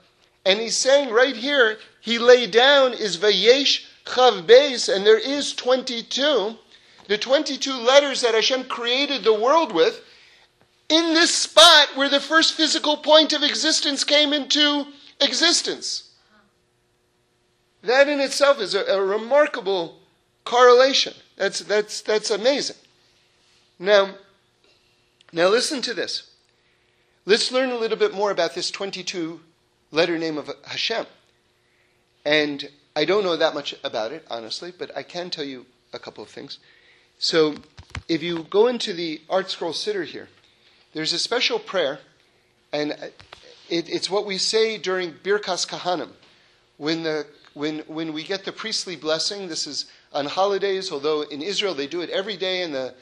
[0.47, 5.53] And he's saying right here, he lay down is Vayesh Chav Beis, and there is
[5.53, 6.55] 22.
[7.09, 10.05] The 22 letters that Hashem created the world with,
[10.89, 14.87] in this spot where the first physical point of existence came into
[15.21, 16.13] existence.
[17.83, 19.99] That in itself is a, a remarkable
[20.45, 21.15] correlation.
[21.35, 22.77] That's, that's, that's amazing.
[23.81, 24.15] Now,
[25.33, 26.31] now listen to this.
[27.25, 29.41] Let's learn a little bit more about this 22
[29.91, 31.07] letter name of Hashem.
[32.25, 35.99] And I don't know that much about it, honestly, but I can tell you a
[35.99, 36.59] couple of things.
[37.19, 37.57] So,
[38.09, 40.29] if you go into the Art Scroll Siddur here,
[40.93, 42.01] there's a special prayer,
[42.73, 42.93] and
[43.71, 46.11] it, it's what we say during Birkas Kohanim.
[46.77, 51.43] When, the, when, when we get the priestly blessing, this is on holidays, although in
[51.43, 52.95] Israel they do it every day and the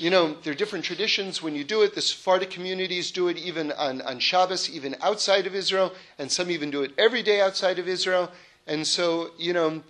[0.00, 1.94] you know, there are different traditions when you do it.
[1.94, 6.50] The Sephardic communities do it even on, on Shabbos, even outside of Israel, and some
[6.50, 8.32] even do it every day outside of Israel.
[8.66, 9.82] And so, you know,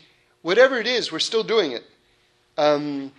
[0.42, 1.84] whatever it is, we're still doing it.
[2.58, 3.12] Um,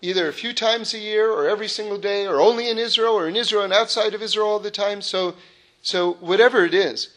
[0.00, 3.26] either a few times a year, or every single day, or only in Israel, or
[3.26, 5.02] in Israel and outside of Israel all the time.
[5.02, 5.34] So,
[5.82, 7.08] so whatever it is.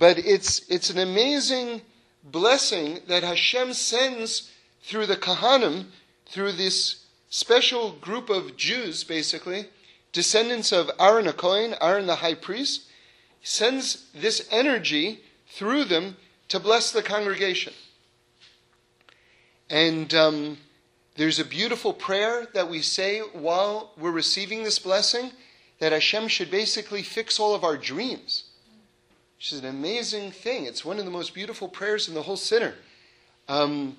[0.00, 1.82] But it's, it's an amazing
[2.24, 4.50] blessing that Hashem sends
[4.82, 5.86] through the Kohanim,
[6.26, 7.03] through this
[7.34, 9.66] special group of Jews, basically,
[10.12, 11.26] descendants of Aaron
[11.80, 12.84] Aaron the high priest,
[13.42, 15.18] sends this energy
[15.48, 16.16] through them
[16.46, 17.72] to bless the congregation.
[19.68, 20.58] And um,
[21.16, 25.30] There's a beautiful prayer that we say while we're receiving this blessing
[25.80, 28.44] that Hashem should basically fix all of our dreams,
[29.36, 30.66] which is an amazing thing.
[30.66, 32.74] It's one of the most beautiful prayers in the whole Siddur.
[33.48, 33.96] Um,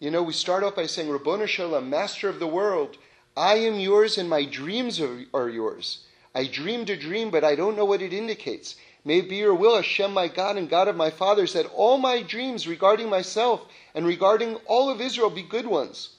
[0.00, 2.98] you know, we start off by saying, Ribono Shel Olam, Master of the world,
[3.36, 6.04] I am yours and my dreams are, are yours.
[6.34, 8.76] I dreamed a dream, but I don't know what it indicates.
[9.04, 11.98] May it be your will, Hashem, my God and God of my fathers, that all
[11.98, 16.10] my dreams regarding myself and regarding all of Israel be good ones.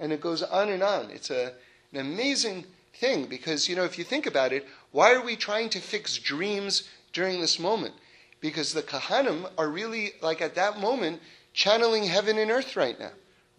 [0.00, 1.10] And it goes on and on.
[1.10, 1.52] It's a,
[1.92, 2.64] an amazing
[2.94, 6.18] thing because, you know, if you think about it, why are we trying to fix
[6.18, 7.94] dreams during this moment?
[8.40, 11.20] Because the Kohanim are really, like at that moment,
[11.54, 13.12] channeling heaven and earth right now,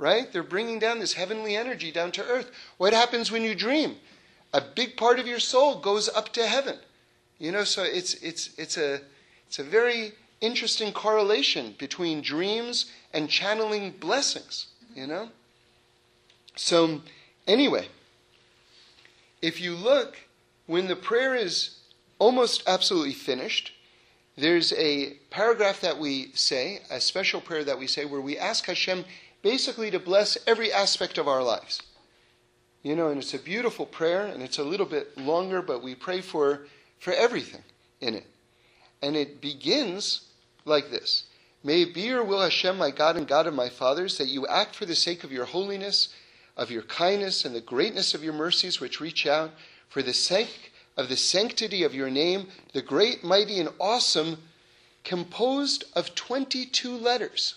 [0.03, 0.33] right?
[0.33, 2.51] They're bringing down this heavenly energy down to earth.
[2.77, 3.95] What happens when you dream?
[4.53, 6.77] A big part of your soul goes up to heaven.
[7.39, 8.99] You know, so it's, it's, it's, a,
[9.47, 10.11] it's a very
[10.41, 15.29] interesting correlation between dreams and channeling blessings, you know?
[16.57, 17.01] So,
[17.47, 17.87] anyway,
[19.41, 20.17] if you look,
[20.67, 21.79] when the prayer is
[22.19, 23.71] almost absolutely finished,
[24.35, 28.65] there's a paragraph that we say, a special prayer that we say, where we ask
[28.65, 29.05] Hashem
[29.43, 31.81] basically to bless every aspect of our lives.
[32.81, 35.93] You know, and it's a beautiful prayer, and it's a little bit longer, but we
[35.93, 36.65] pray for,
[36.97, 37.63] for everything
[38.01, 38.25] in it.
[39.01, 40.27] And it begins
[40.65, 41.25] like this
[41.63, 44.47] May it be your will, Hashem, my God and God of my fathers, that you
[44.47, 46.09] act for the sake of your holiness
[46.55, 49.51] of your kindness and the greatness of your mercies which reach out,
[49.89, 54.37] for the sake of the sanctity of your name, the great, mighty, and awesome,
[55.03, 57.55] composed of 22 letters.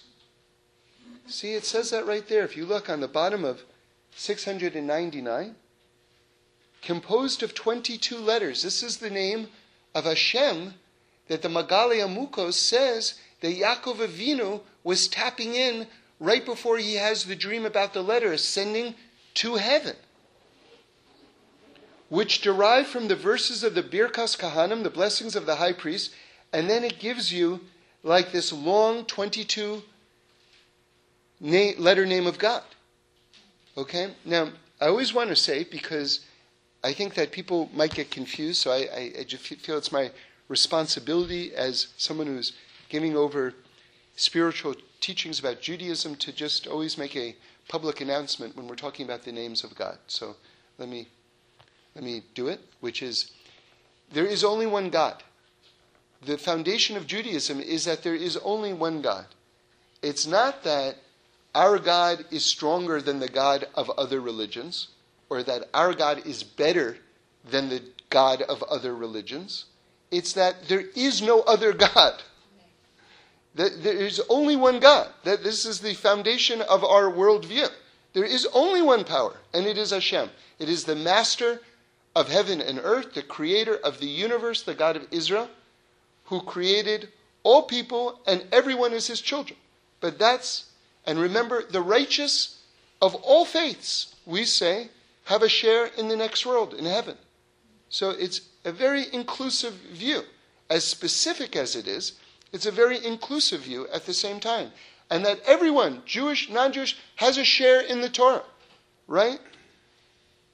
[1.29, 2.45] See, it says that right there.
[2.45, 3.62] If you look on the bottom of
[4.15, 5.57] 699,
[6.83, 8.62] composed of 22 letters.
[8.62, 9.49] This is the name
[9.95, 10.75] of Hashem
[11.29, 15.89] that the Megaleh Amukos says that Yaakov Avinu was tapping in
[16.21, 18.95] right before he has the dream about the letter ascending
[19.35, 19.97] to heaven,
[22.09, 26.15] which derive from the verses of the Birkas Kohanim, the blessings of the high priest,
[26.53, 27.61] and then it gives you
[28.03, 29.83] like this long 22
[31.40, 32.62] na- letter name of God.
[33.77, 34.14] Okay?
[34.25, 36.20] Now, I always want to say, because
[36.85, 40.11] I think that people might get confused, so I, I, I just feel it's my
[40.49, 42.53] responsibility as someone who's
[42.88, 43.55] giving over
[44.16, 47.37] spiritual teachings about Judaism to just always make a
[47.68, 49.99] public announcement when we're talking about the names of God.
[50.07, 50.37] So
[50.79, 51.09] let me
[51.94, 53.33] let me do it, which is
[54.12, 55.22] there is only one God.
[56.25, 59.27] The foundation of Judaism is that there is only one God.
[60.03, 60.96] It's not that
[61.57, 64.88] our God is stronger than the God of other religions,
[65.31, 66.99] or that our God is better
[67.51, 69.64] than the God of other religions.
[70.11, 72.23] It's that there is no other God.
[73.55, 75.09] That there is only one God.
[75.25, 77.71] That this is the foundation of our worldview.
[78.12, 80.29] There is only one power, and it is Hashem.
[80.59, 81.61] It is the master
[82.14, 85.49] of heaven and earth, the creator of the universe, the God of Israel,
[86.25, 87.09] who created
[87.45, 89.59] all people, and everyone is his children.
[90.01, 90.66] But that's,
[91.07, 92.59] and remember, the righteous
[93.01, 94.88] of all faiths, we say,
[95.25, 97.16] have a share in the next world, in heaven.
[97.88, 100.23] So it's a very inclusive view.
[100.69, 102.12] As specific as it is,
[102.53, 104.73] it's a very inclusive view at the same time.
[105.11, 108.42] And that everyone, Jewish, non Jewish, has a share in the Torah,
[109.07, 109.38] right?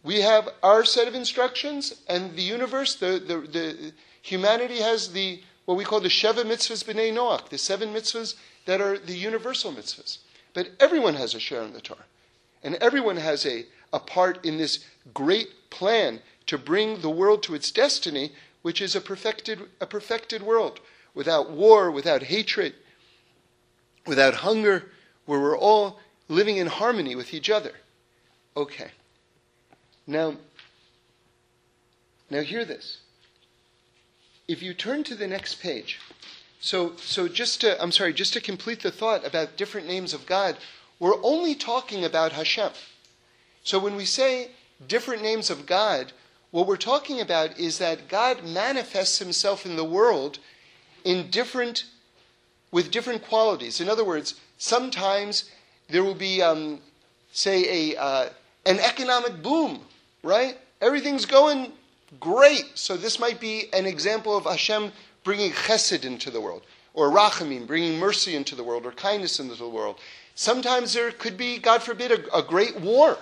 [0.03, 5.41] We have our set of instructions, and the universe, the, the, the humanity has the
[5.65, 8.35] what we call the Sheva mitzvahs b'nei Noach, the seven mitzvahs
[8.67, 10.19] that are the universal mitzvahs.
[10.55, 12.05] But everyone has a share in the Torah.
[12.63, 17.55] And everyone has a, a part in this great plan to bring the world to
[17.55, 20.81] its destiny, which is a perfected, a perfected world
[21.15, 22.75] without war, without hatred,
[24.07, 24.91] without hunger,
[25.27, 27.73] where we're all living in harmony with each other.
[28.57, 28.91] Okay.
[30.07, 30.37] Now,
[32.31, 32.99] now hear this.
[34.49, 36.01] If you turn to the next page,
[36.63, 40.25] so so just to I'm sorry, just to complete the thought about different names of
[40.25, 40.57] God,
[40.99, 42.71] we're only talking about Hashem.
[43.65, 44.53] So when we say
[44.87, 46.13] different names of God,
[46.53, 50.39] what we're talking about is that God manifests himself in the world
[51.03, 51.85] in different,
[52.71, 53.81] with different qualities.
[53.81, 55.51] In other words, sometimes
[55.89, 56.81] there will be, um,
[57.33, 58.29] say, a, uh,
[58.67, 59.81] an economic boom,
[60.23, 60.57] right?
[60.81, 61.73] Everything's going
[62.21, 62.71] great.
[62.75, 64.93] So this might be an example of Hashem
[65.25, 66.63] bringing chesed into the world,
[66.95, 69.99] or rachamim, bringing mercy into the world, or kindness into the world.
[70.35, 73.19] Sometimes there could be, God forbid, a, a great war.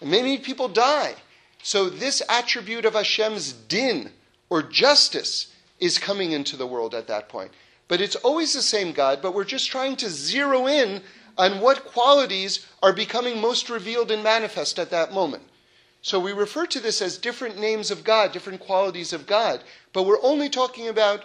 [0.00, 1.14] And many people die.
[1.62, 4.10] So this attribute of Hashem's din,
[4.48, 7.52] or justice, is coming into the world at that point.
[7.88, 11.02] But it's always the same God, but we're just trying to zero in
[11.36, 15.42] on what qualities are becoming most revealed and manifest at that moment.
[16.02, 20.04] So we refer to this as different names of God, different qualities of God, but
[20.04, 21.24] we're only talking about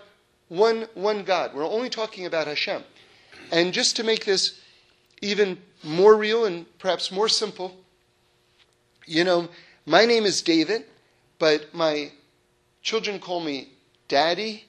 [0.49, 1.53] one, one God.
[1.53, 2.83] We're only talking about Hashem.
[3.51, 4.59] And just to make this
[5.21, 7.75] even more real and perhaps more simple,
[9.05, 9.49] you know,
[9.85, 10.85] my name is David,
[11.39, 12.11] but my
[12.81, 13.69] children call me
[14.07, 14.65] Daddy,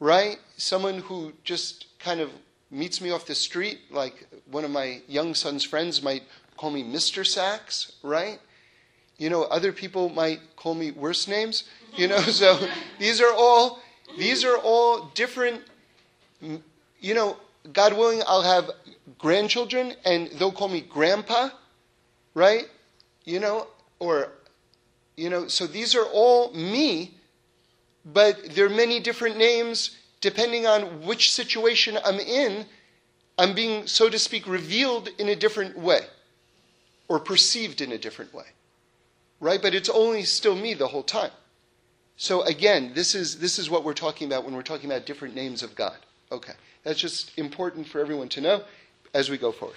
[0.00, 0.38] right?
[0.56, 2.30] Someone who just kind of
[2.70, 6.22] meets me off the street, like one of my young son's friends might
[6.56, 7.26] call me Mr.
[7.26, 8.40] Sachs, right?
[9.18, 11.64] You know, other people might call me worse names,
[11.96, 12.58] you know, so
[12.98, 13.80] these are all
[14.18, 15.62] these are all different
[17.00, 17.36] you know,
[17.72, 18.70] God willing, I'll have
[19.18, 21.50] grandchildren and they'll call me grandpa,
[22.34, 22.68] right?
[23.24, 24.32] You know, or
[25.16, 27.14] you know, so these are all me,
[28.04, 32.66] but there are many different names depending on which situation I'm in.
[33.38, 36.00] I'm being, so to speak, revealed in a different way
[37.08, 38.46] or perceived in a different way.
[39.40, 39.60] Right?
[39.60, 41.30] But it's only still me the whole time.
[42.16, 45.34] So again, this is, this is what we're talking about when we're talking about different
[45.34, 45.96] names of God.
[46.32, 46.54] Okay.
[46.82, 48.62] That's just important for everyone to know
[49.12, 49.76] as we go forward.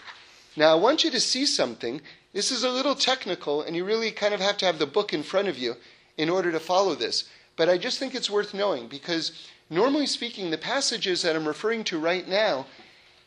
[0.55, 2.01] Now, I want you to see something.
[2.33, 5.13] This is a little technical, and you really kind of have to have the book
[5.13, 5.75] in front of you
[6.17, 7.29] in order to follow this.
[7.55, 11.83] But I just think it's worth knowing because, normally speaking, the passages that I'm referring
[11.85, 12.65] to right now,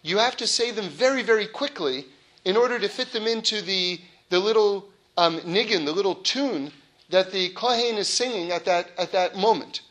[0.02, 2.06] you have to say them very, very quickly
[2.44, 6.72] in order to fit them into the, the little um, the little tune
[7.10, 9.82] that the Kohen is singing at that, at that moment.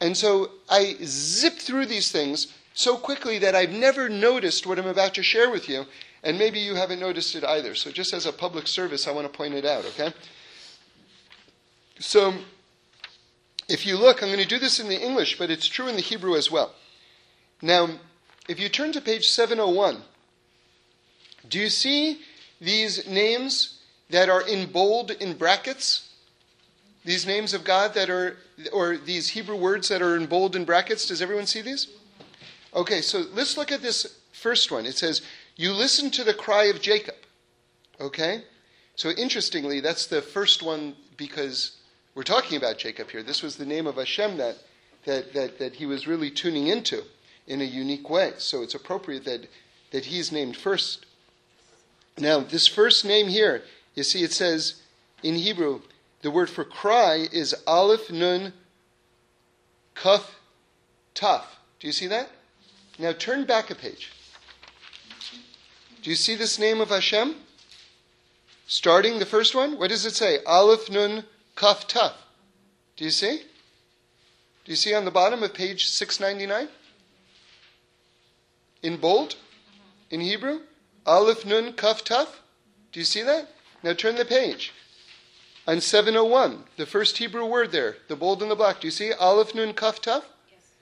[0.00, 4.86] And so I zip through these things so quickly that I've never noticed what I'm
[4.86, 5.86] about to share with you,
[6.22, 7.74] and maybe you haven't noticed it either.
[7.74, 10.12] So just as a public service, I want to point it out, okay?
[11.98, 12.34] So
[13.68, 15.96] if you look, I'm going to do this in the English, but it's true in
[15.96, 16.72] the Hebrew as well.
[17.60, 17.88] Now,
[18.48, 20.02] if you turn to page 701,
[21.48, 22.20] do you see
[22.60, 23.77] these names
[24.10, 26.14] that are in bold in brackets?
[27.04, 28.36] These names of God that are,
[28.72, 31.88] or these Hebrew words that are in bold in brackets, does everyone see these?
[32.74, 34.84] Okay, so let's look at this first one.
[34.84, 35.22] It says,
[35.56, 37.14] You listen to the cry of Jacob.
[38.00, 38.42] Okay?
[38.96, 41.76] So interestingly, that's the first one because
[42.14, 43.22] we're talking about Jacob here.
[43.22, 44.56] This was the name of Hashem that,
[45.04, 47.02] that, that, that he was really tuning into
[47.46, 48.32] in a unique way.
[48.38, 49.46] So it's appropriate that,
[49.92, 51.06] that he's named first.
[52.18, 53.62] Now, this first name here,
[53.98, 54.80] you see, it says
[55.24, 55.80] in Hebrew,
[56.22, 58.52] the word for cry is Aleph Nun
[59.96, 60.24] Kuf
[61.16, 61.42] Taf.
[61.80, 62.30] Do you see that?
[62.98, 64.12] Now turn back a page.
[66.02, 67.34] Do you see this name of Hashem?
[68.68, 70.38] Starting the first one, what does it say?
[70.46, 71.24] Aleph Nun
[71.56, 72.12] Kaf Taf.
[72.96, 73.38] Do you see?
[74.64, 76.68] Do you see on the bottom of page 699?
[78.84, 79.34] In bold?
[80.10, 80.60] In Hebrew?
[81.04, 82.28] Aleph Nun Kaf Taf.
[82.92, 83.48] Do you see that?
[83.82, 84.72] Now turn the page.
[85.66, 88.80] On 701, the first Hebrew word there, the bold and the black.
[88.80, 90.22] Do you see Aleph Nun Kaf Taf?
[90.50, 90.72] Yes.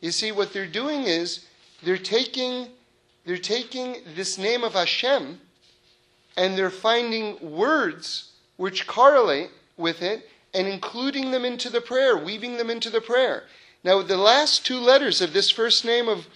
[0.00, 1.46] You see, what they're doing is
[1.82, 2.68] they're taking,
[3.24, 5.40] they're taking this name of Hashem
[6.36, 12.56] and they're finding words which correlate with it and including them into the prayer, weaving
[12.58, 13.44] them into the prayer.
[13.84, 16.28] Now, the last two letters of this first name of,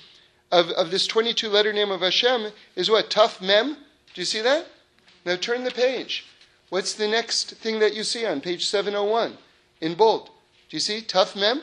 [0.50, 3.10] of, of this 22 letter name of Hashem is what?
[3.10, 3.74] Taf Mem?
[4.14, 4.66] Do you see that?
[5.26, 6.24] Now turn the page.
[6.68, 9.36] What's the next thing that you see on page 701
[9.80, 10.30] in bold?
[10.70, 11.62] Do you see taf mem?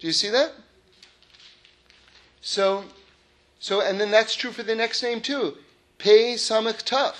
[0.00, 0.52] Do you see that?
[2.40, 2.84] So,
[3.60, 5.56] so and then that's true for the next name too.
[5.98, 7.14] Pei samach taf.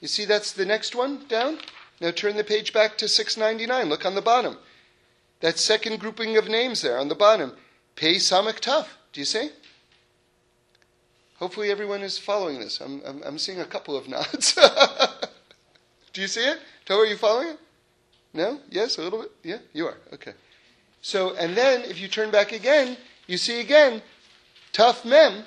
[0.00, 1.58] You see that's the next one down?
[2.00, 3.88] Now turn the page back to 699.
[3.88, 4.56] Look on the bottom.
[5.40, 7.56] That second grouping of names there on the bottom.
[7.96, 8.86] Pei samach taf.
[9.12, 9.50] Do you see?
[11.40, 12.80] Hopefully everyone is following this.
[12.80, 14.54] I'm, I'm, I'm seeing a couple of nods.
[16.12, 16.58] Do you see it?
[16.84, 17.58] Tell are you following it?
[18.34, 18.60] No?
[18.70, 19.32] Yes, a little bit?
[19.42, 19.96] Yeah, you are.
[20.12, 20.34] Okay.
[21.00, 24.02] So, and then if you turn back again, you see again,
[24.74, 25.44] taf mem.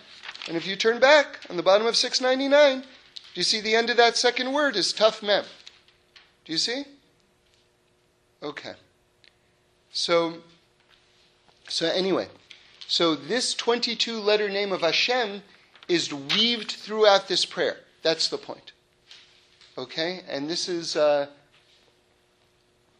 [0.47, 2.87] And if you turn back on the bottom of 699, do
[3.35, 5.45] you see the end of that second word is taf mem?
[6.43, 6.85] Do you see?
[8.41, 8.73] Okay.
[9.91, 10.39] So,
[11.69, 12.29] so anyway,
[12.87, 15.43] so this 22 letter name of Hashem
[15.87, 17.77] is weaved throughout this prayer.
[18.01, 18.71] That's the point.
[19.77, 20.21] Okay?
[20.29, 21.27] And this is uh,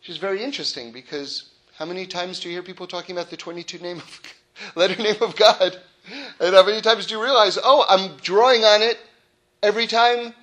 [0.02, 3.80] just very interesting because how many times do you hear people talking about the 22
[3.80, 4.22] name of,
[4.76, 5.78] letter name of God?
[6.40, 9.00] And how many times do you realize, oh, I'm drawing on it
[9.62, 10.34] every time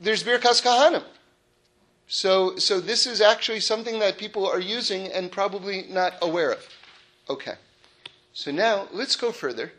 [0.00, 1.04] there's Birkas Kohanim?
[2.08, 6.66] So, so this is actually something that people are using and probably not aware of.
[7.28, 7.54] Okay.
[8.32, 9.72] So now let's go further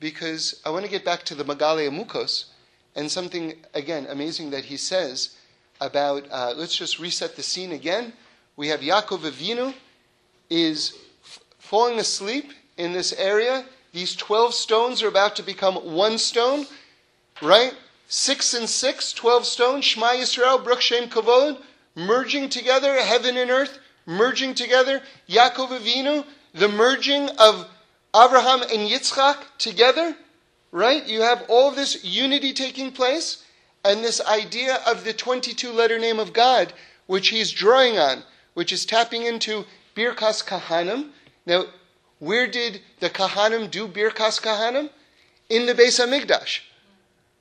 [0.00, 2.46] because I want to get back to the Megaleh Amukos
[2.94, 5.36] and something, again, amazing that he says
[5.80, 8.12] about, uh, let's just reset the scene again.
[8.56, 9.74] We have Yaakov Avinu
[10.48, 13.64] is f- falling asleep in this area.
[13.92, 16.66] These 12 stones are about to become one stone,
[17.42, 17.74] right?
[18.08, 21.60] Six and six, 12 stones, Shema Yisrael, Baruch Shem Kavod,
[21.94, 25.02] merging together, heaven and earth, merging together.
[25.28, 26.24] Yaakov Avinu,
[26.54, 27.68] the merging of
[28.16, 30.16] Abraham and Yitzchak together,
[30.72, 31.06] right?
[31.06, 33.44] You have all this unity taking place,
[33.84, 36.72] and this idea of the 22 letter name of God,
[37.06, 38.22] which he's drawing on,
[38.54, 39.64] which is tapping into
[39.94, 41.10] Birkas Kohanim.
[41.44, 41.66] Now,
[42.18, 44.90] where did the Kohanim do Birkas Kohanim?
[45.48, 46.60] In the Beis Hamikdash,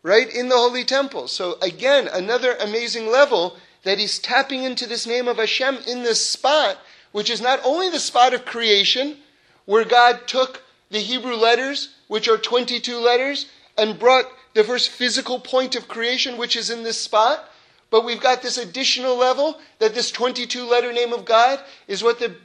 [0.04, 0.32] right?
[0.32, 1.28] In the Holy Temple.
[1.28, 6.24] So again, another amazing level that he's tapping into this name of Hashem in this
[6.24, 6.78] spot,
[7.12, 9.18] which is not only the spot of creation,
[9.66, 15.40] where God took the Hebrew letters, which are 22 letters, and brought the first physical
[15.40, 17.50] point of creation, which is in this spot.
[17.90, 22.20] But we've got this additional level that this 22 letter name of God is what
[22.20, 22.36] the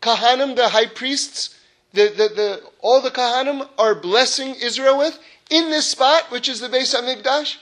[0.00, 1.58] Kohanim, the high priests,
[1.92, 5.18] the, the, the, all the Kohanim are blessing Israel with
[5.50, 7.56] in this spot, which is the Beis HaMikdash,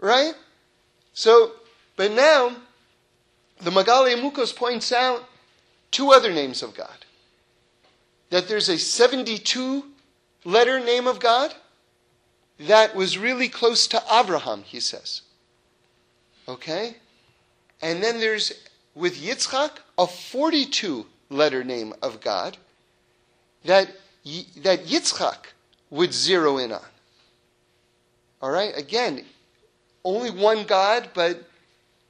[0.00, 0.34] right?
[1.12, 1.52] So,
[1.96, 2.56] but now,
[3.60, 5.24] the Megaleh Amukos points out
[5.90, 7.05] two other names of God.
[8.30, 9.84] That there's a 72
[10.44, 11.54] letter name of God
[12.58, 15.22] that was really close to Abraham, he says.
[16.48, 16.96] Okay?
[17.82, 18.52] And then there's,
[18.94, 22.56] with Yitzchak, a 42 letter name of God
[23.64, 23.90] that,
[24.62, 25.38] that Yitzchak
[25.90, 26.80] would zero in on.
[28.40, 28.76] All right?
[28.76, 29.24] Again,
[30.04, 31.42] only one God, but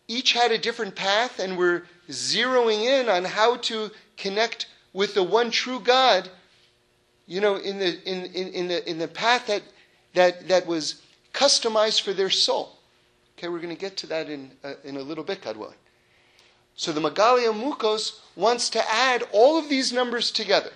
[0.09, 4.67] each had a different path, and we're zeroing in on how to connect
[4.97, 6.31] with the one true God,
[7.27, 9.63] you know, in the, in, in, in the, in the path that,
[10.15, 11.03] that, that was
[11.35, 12.79] customized for their soul.
[13.37, 15.77] Okay, we're going to get to that in, uh, in a little bit, God willing.
[16.77, 20.73] So the Megaleh Amukos wants to add all of these numbers together.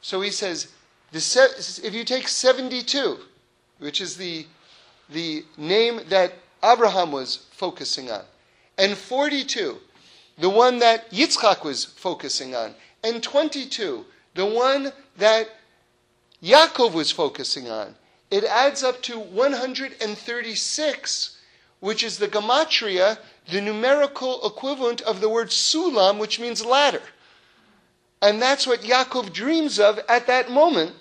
[0.00, 0.72] So he says,
[1.12, 3.18] if you take 72,
[3.78, 4.46] which is the,
[5.10, 6.32] the name that
[6.64, 8.22] Abraham was focusing on,
[8.78, 9.76] and 42,
[10.38, 15.48] the one that Yitzchak was focusing on, and 22, the one that
[16.42, 17.96] Yaakov was focusing on,
[18.30, 21.38] it adds up to 136,
[21.80, 23.18] which is the gematria,
[23.50, 27.02] the numerical equivalent of the word sulam, which means ladder.
[28.22, 30.94] And that's what Yaakov dreams of at that moment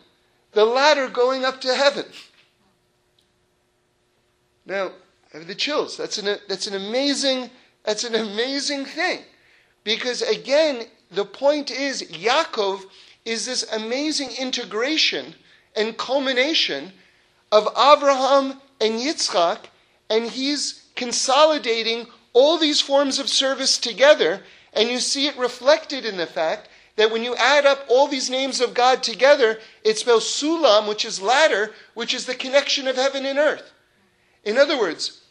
[0.54, 2.04] the ladder going up to heaven.
[4.66, 4.92] Now,
[5.34, 5.96] I have the chills.
[5.96, 7.50] That's an, that's an amazing,
[7.84, 9.22] that's an amazing thing.
[9.84, 12.84] Because again, the point is Yaakov
[13.26, 15.36] is this amazing integration
[15.76, 16.92] and culmination
[17.52, 19.66] of Abraham and Yitzchak,
[20.10, 24.42] and he's consolidating all these forms of service together,
[24.74, 28.30] and you see it reflected in the fact that when you add up all these
[28.30, 32.96] names of God together, it spells Sulam, which is ladder, which is the connection of
[32.96, 33.72] heaven and earth.
[34.44, 35.22] In other words,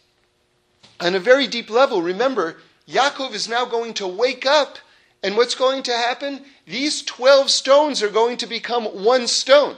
[1.00, 2.56] on a very deep level, remember,
[2.88, 4.78] Yaakov is now going to wake up,
[5.22, 6.44] and what's going to happen?
[6.66, 9.76] These 12 stones are going to become one stone.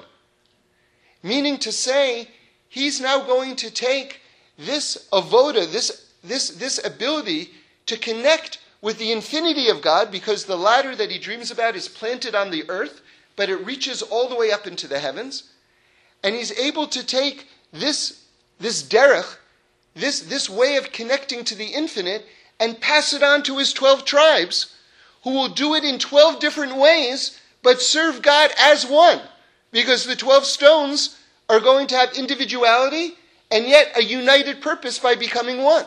[1.23, 2.29] Meaning to say,
[2.69, 4.21] he's now going to take
[4.57, 7.51] this avoda, this, this, this ability
[7.87, 11.89] to connect with the infinity of God because the ladder that he dreams about is
[11.89, 13.01] planted on the earth,
[13.37, 15.51] but it reaches all the way up into the heavens.
[16.23, 18.25] And he's able to take this,
[18.61, 19.37] this derech,
[19.95, 22.27] this, this way of connecting to the infinite,
[22.61, 24.75] and pass it on to his 12 tribes,
[25.25, 29.21] who will do it in 12 different ways, but serve God as one.
[29.71, 31.19] Because the 12 stones
[31.49, 33.15] are going to have individuality
[33.51, 35.87] and yet a united purpose by becoming one.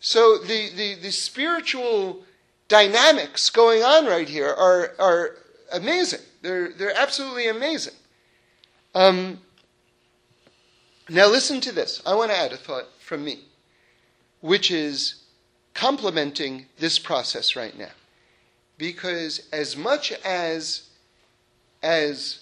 [0.00, 2.24] So the, the, the spiritual
[2.68, 5.36] dynamics going on right here are, are
[5.72, 6.20] amazing.
[6.42, 7.94] They're, they're absolutely amazing.
[8.94, 9.40] Um,
[11.08, 12.02] now, listen to this.
[12.06, 13.40] I want to add a thought from me,
[14.40, 15.17] which is
[15.78, 17.92] complementing this process right now.
[18.78, 20.88] Because as much as,
[21.84, 22.40] as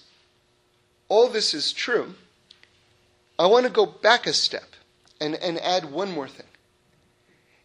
[1.07, 2.15] all this is true,
[3.37, 4.75] I want to go back a step
[5.21, 6.47] and, and add one more thing.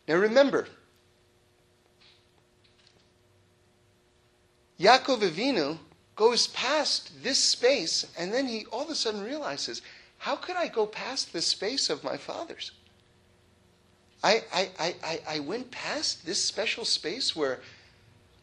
[0.06, 0.66] Now remember,
[4.78, 5.78] Yaakov Avinu
[6.16, 9.80] goes past this space, and then he all of a sudden realizes,
[10.18, 12.72] how could I go past the space of my fathers?
[14.22, 17.60] I, I, I, I went past this special space where,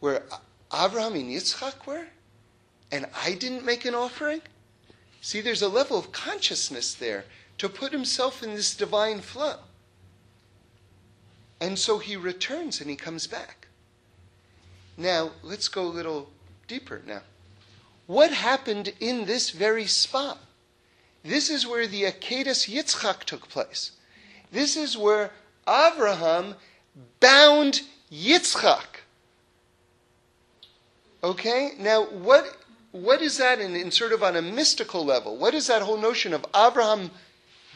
[0.00, 0.24] where
[0.72, 2.06] Abraham and Yitzchak were,
[2.92, 4.42] and I didn't make an offering?
[5.20, 7.24] See, there's a level of consciousness there
[7.58, 9.56] to put himself in this divine flow.
[11.60, 13.68] And so he returns and he comes back.
[14.96, 16.30] Now, let's go a little
[16.68, 17.22] deeper now.
[18.06, 20.38] What happened in this very spot?
[21.22, 23.92] This is where the Akedas Yitzchak took place.
[24.50, 25.32] This is where
[25.70, 26.56] Abraham
[27.20, 29.04] bound Yitzchak.
[31.22, 31.72] Okay?
[31.78, 32.56] Now, what,
[32.92, 35.36] what is that in, in sort of on a mystical level?
[35.36, 37.10] What is that whole notion of Abraham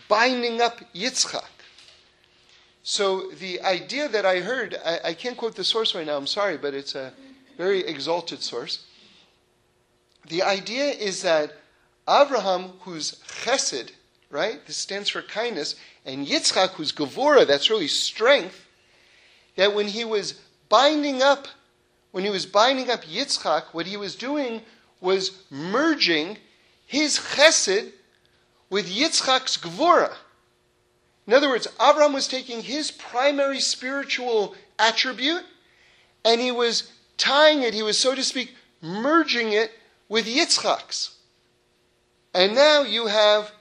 [0.08, 1.44] binding up Yitzchak?
[2.82, 6.26] So the idea that I heard, I, I, can't quote the source right now, I'm
[6.26, 7.14] sorry, but it's a
[7.56, 8.84] very exalted source.
[10.28, 11.52] The idea is that
[12.06, 13.92] Abraham, who's chesed,
[14.34, 18.66] right, this stands for kindness, and Yitzchak, who's gevura, that's really strength,
[19.54, 21.46] that when he was binding up,
[22.10, 24.60] when he was binding up Yitzchak, what he was doing
[25.00, 26.36] was merging
[26.84, 27.92] his chesed
[28.70, 30.12] with Yitzchak's gevura.
[31.28, 35.44] In other words, Abraham was taking his primary spiritual attribute
[36.24, 39.70] and he was tying it, he was, so to speak, merging it
[40.08, 41.14] with Yitzchak's.
[42.34, 43.52] And now you have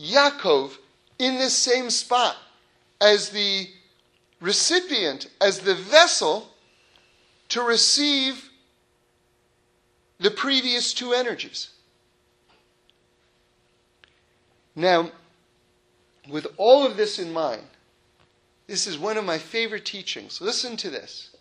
[0.00, 0.76] Yaakov
[1.18, 2.36] in this same spot
[3.00, 3.68] as the
[4.40, 6.48] recipient, as the vessel
[7.50, 8.50] to receive
[10.18, 11.70] the previous two energies.
[14.76, 15.10] Now,
[16.28, 17.64] with all of this in mind,
[18.66, 20.40] this is one of my favorite teachings.
[20.40, 21.34] Listen to this.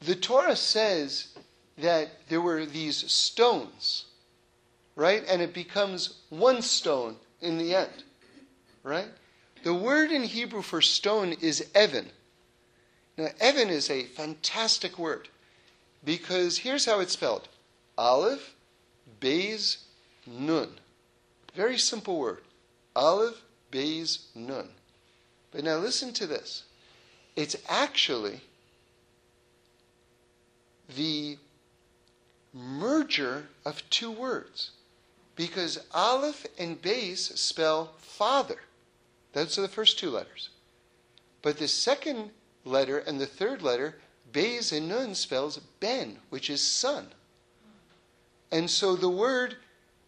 [0.00, 1.38] The Torah says
[1.78, 4.04] that there were these stones,
[4.98, 5.22] right?
[5.28, 8.02] And it becomes one stone in the end,
[8.82, 9.06] right?
[9.62, 12.10] The word in Hebrew for stone is Evan.
[13.16, 15.28] Now, Evan is a fantastic word
[16.04, 17.48] because here's how it's spelled
[17.96, 18.56] Aleph,
[19.20, 19.84] Bays,
[20.26, 20.68] Nun.
[21.54, 22.42] Very simple word.
[22.96, 23.40] Aleph,
[23.70, 24.68] Bays, Nun.
[25.52, 26.64] But now listen to this.
[27.36, 28.40] It's actually
[30.96, 31.38] the
[32.52, 34.72] merger of two words.
[35.38, 38.58] Because Aleph and Bays spell father.
[39.34, 40.50] Those are the first two letters.
[41.42, 42.30] But the second
[42.64, 44.00] letter and the third letter,
[44.32, 47.06] Bays and Nun spells Ben, which is son.
[48.50, 49.58] And so the word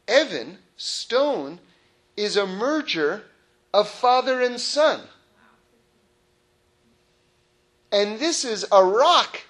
[0.08, 1.60] Evan, stone,
[2.16, 3.22] is a merger
[3.72, 5.00] of father and son.
[7.92, 9.42] And this is a rock,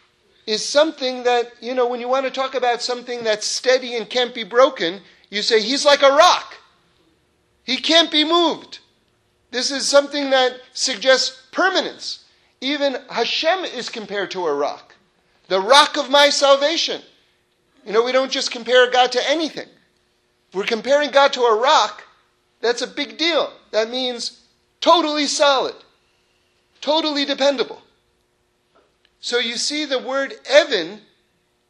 [0.47, 4.11] is something that, you know, when you want to talk about something that's steady and
[4.11, 5.01] can't be broken,
[5.31, 6.57] you say he's like a rock.
[7.65, 8.81] He can't be moved.
[9.51, 12.25] This is something that suggests permanence.
[12.61, 14.95] Even Hashem is compared to a rock,
[15.49, 17.01] the rock of my salvation.
[17.87, 19.69] You know, we don't just compare God to anything.
[20.49, 22.05] If we're comparing God to a rock,
[22.61, 23.53] that's a big deal.
[23.71, 24.41] That means
[24.81, 25.75] totally solid,
[26.81, 27.81] totally dependable.
[29.21, 31.01] So you see, the word Evan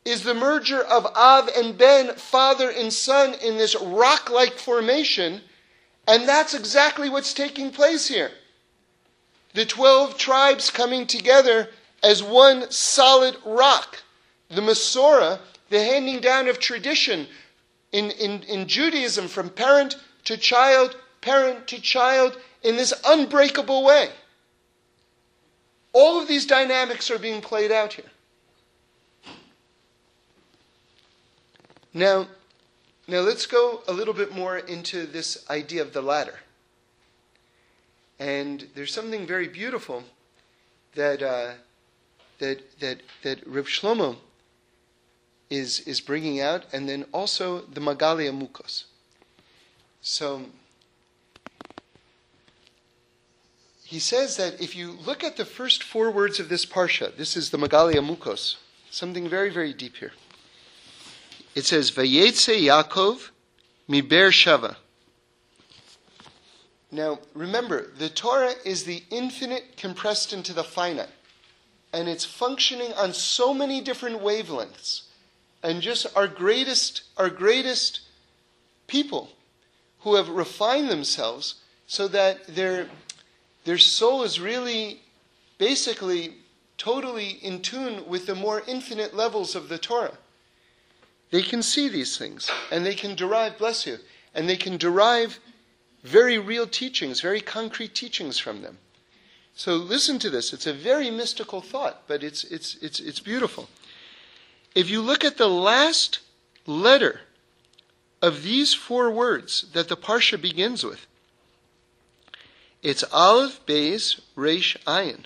[0.04, 5.42] is the merger of Av and Ben, father and son, in this rock like formation.
[6.08, 8.30] And that's exactly what's taking place here.
[9.52, 11.68] The 12 tribes coming together
[12.02, 14.02] as one solid rock.
[14.48, 17.26] The Masorah, the handing down of tradition
[17.92, 24.10] in, in, in Judaism from parent to child, parent to child, in this unbreakable way.
[25.92, 28.10] All of these dynamics are being played out here.
[31.92, 32.28] Now,
[33.08, 36.40] now let's go a little bit more into this idea of the ladder.
[38.18, 40.04] And there's something very beautiful
[40.94, 41.52] that uh,
[42.38, 44.16] that that that Reb Shlomo
[45.48, 48.84] is is bringing out, and then also the Megaleh Amukos.
[50.02, 50.46] So
[53.84, 57.36] he says that if you look at the first four words of this parsha, this
[57.36, 58.56] is the Megaleh Amukos,
[58.90, 60.12] something very very deep here.
[61.60, 63.32] It says, Vayetze Yaakov
[63.86, 64.76] mi Shava.
[66.90, 71.10] Now, remember, the Torah is the infinite compressed into the finite.
[71.92, 75.02] And it's functioning on so many different wavelengths.
[75.62, 78.00] And just our greatest, our greatest
[78.86, 79.28] people
[79.98, 81.56] who have refined themselves
[81.86, 82.88] so that their,
[83.64, 85.02] their soul is really
[85.58, 86.36] basically
[86.78, 90.16] totally in tune with the more infinite levels of the Torah.
[91.30, 93.98] They can see these things and they can derive, bless you,
[94.34, 95.38] and they can derive
[96.02, 98.78] very real teachings, very concrete teachings from them.
[99.54, 100.52] So listen to this.
[100.52, 103.68] It's a very mystical thought, but it's, it's, it's, it's beautiful.
[104.74, 106.20] If you look at the last
[106.66, 107.20] letter
[108.22, 111.06] of these four words that the Parsha begins with.
[112.82, 115.24] It's Aleph, Beis, Resh, Ayin,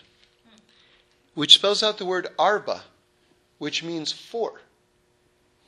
[1.35, 2.83] which spells out the word Arba,
[3.59, 4.61] which means four.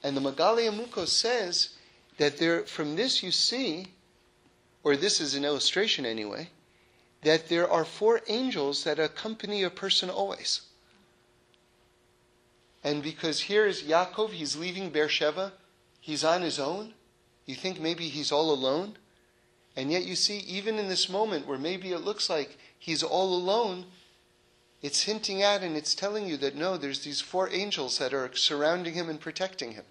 [0.02, 1.70] And the Megaleh Amuko says
[2.18, 3.88] that there, from this you see,
[4.84, 6.48] or this is an illustration anyway,
[7.22, 10.62] that there are four angels that accompany a person always.
[12.84, 15.52] And because here is Yaakov, he's leaving Beersheba,
[16.00, 16.94] he's on his own.
[17.44, 18.96] You think maybe he's all alone.
[19.74, 23.34] And yet you see, even in this moment where maybe it looks like he's all
[23.34, 23.86] alone,
[24.82, 28.30] it's hinting at and it's telling you that no, there's these four angels that are
[28.34, 29.84] surrounding him and protecting him.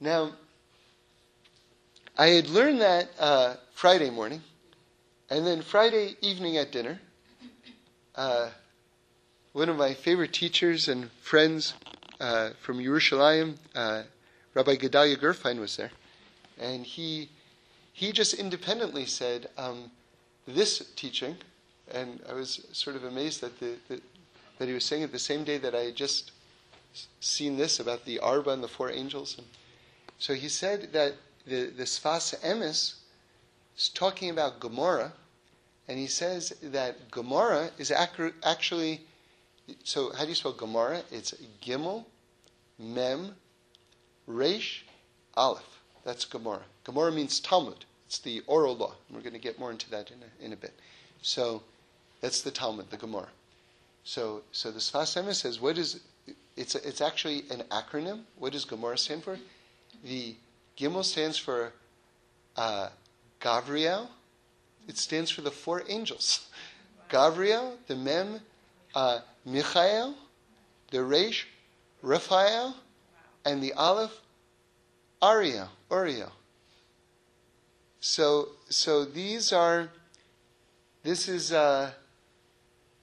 [0.00, 0.32] Now,
[2.16, 4.42] I had learned that uh, Friday morning,
[5.30, 7.00] and then Friday evening at dinner,
[8.16, 8.50] uh,
[9.52, 11.74] one of my favorite teachers and friends
[12.20, 14.02] uh, from Yerushalayim, uh,
[14.54, 15.92] Rabbi Gedalia Gerfein, was there,
[16.58, 17.28] and he
[17.92, 19.90] he just independently said um,
[20.46, 21.36] this teaching,
[21.92, 24.00] and I was sort of amazed that the, the,
[24.58, 26.32] that he was saying it the same day that I had just
[27.20, 29.36] seen this about the Arba and the four angels.
[29.38, 29.46] And
[30.18, 31.14] so he said that
[31.46, 32.94] the the Sfas Emes
[33.76, 35.12] is talking about Gemara,
[35.86, 39.02] and he says that Gemara is actually
[39.84, 41.02] so how do you spell Gemara?
[41.10, 42.04] It's Gimel,
[42.78, 43.34] Mem,
[44.26, 44.84] Resh,
[45.34, 45.80] Aleph.
[46.04, 46.62] That's Gemara.
[46.84, 47.84] Gemara means Talmud.
[48.06, 48.94] It's the oral law.
[49.08, 50.72] And We're going to get more into that in a, in a bit.
[51.20, 51.62] So
[52.20, 53.28] that's the Talmud, the Gemara.
[54.04, 56.00] So, so the Sfas Emes says, what is,
[56.56, 58.20] it's, it's actually an acronym.
[58.38, 59.38] What does Gemara stand for?
[60.04, 60.34] The
[60.78, 61.72] Gimel stands for
[62.56, 62.88] uh,
[63.40, 64.08] Gavriel.
[64.88, 66.48] It stands for the four angels.
[67.10, 68.40] Gavriel, the Mem,
[68.94, 70.14] uh, Michael,
[70.90, 71.46] the Resh,
[72.02, 72.76] Raphael,
[73.44, 74.20] and the Aleph,
[75.22, 76.32] Ariel, Uriel.
[78.00, 79.90] So, so these are,
[81.02, 81.90] this is, uh,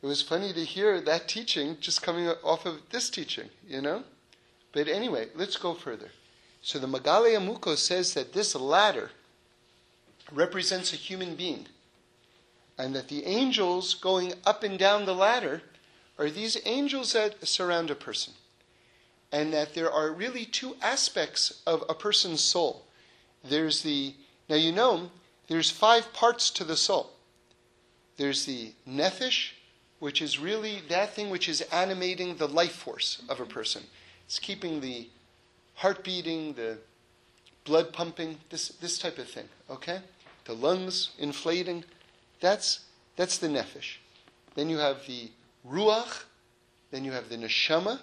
[0.06, 4.04] it was funny to hear that teaching just coming off of this teaching, you know?
[4.72, 6.12] But anyway, let's go further.
[6.62, 9.10] So the Megaleh Amuko says that this ladder
[10.32, 11.66] represents a human being,
[12.78, 15.64] and that the angels going up and down the ladder
[16.20, 18.36] are these angels that surround a person.
[19.32, 22.86] And that there are really two aspects of a person's soul.
[23.44, 24.14] There's the,
[24.50, 25.10] now you know,
[25.48, 27.14] there's five parts to the soul.
[28.18, 29.54] There's the nephesh,
[30.00, 33.84] which is really that thing which is animating the life force of a person.
[34.26, 35.08] It's keeping the
[35.76, 36.78] heart beating, the
[37.64, 40.00] blood pumping, this, this type of thing, okay?
[40.46, 41.84] The lungs inflating.
[42.40, 42.82] That's,
[43.16, 43.98] that's the nefesh.
[44.56, 45.32] Then you have the
[45.68, 46.24] ruach,
[46.92, 48.00] then you have the neshama,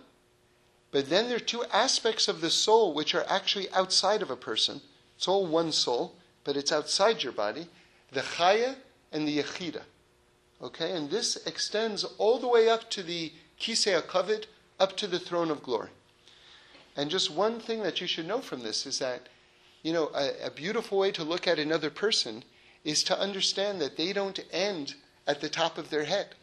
[0.91, 4.37] but then there are two aspects of the soul which are actually outside of a
[4.37, 4.81] person.
[5.17, 6.15] It's all one soul,
[6.45, 7.69] but it's outside your body
[8.13, 8.77] the chaya
[9.11, 9.81] and the yechida.
[10.63, 14.47] Okay, and this extends all the way up to the kisei hakavod,
[14.79, 15.91] up to the throne of glory.
[16.97, 19.29] And just one thing that you should know from this is that,
[19.83, 22.45] you know, a, a beautiful way to look at another person
[22.85, 24.95] is to understand that they don't end
[25.27, 26.35] at the top of their head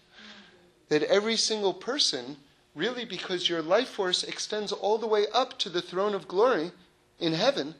[0.89, 2.38] that every single person,
[2.76, 6.72] really because your life force extends all the way up to the throne of glory
[7.20, 7.76] in heaven,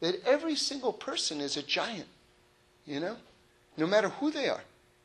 [0.00, 2.06] that every single person is a giant,
[2.86, 3.16] you know,
[3.76, 4.62] no matter who they are.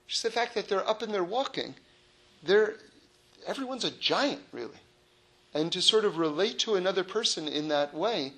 [0.08, 1.76] Just the fact that they're up and they're walking,
[2.44, 2.76] they're,
[3.48, 4.80] everyone's a giant, really.
[5.54, 8.34] And to sort of relate to another person in that way,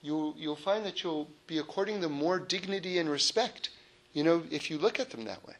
[0.00, 3.70] you'll, you'll find that you'll be according them more dignity and respect,
[4.12, 5.54] you know, if you look at them that way.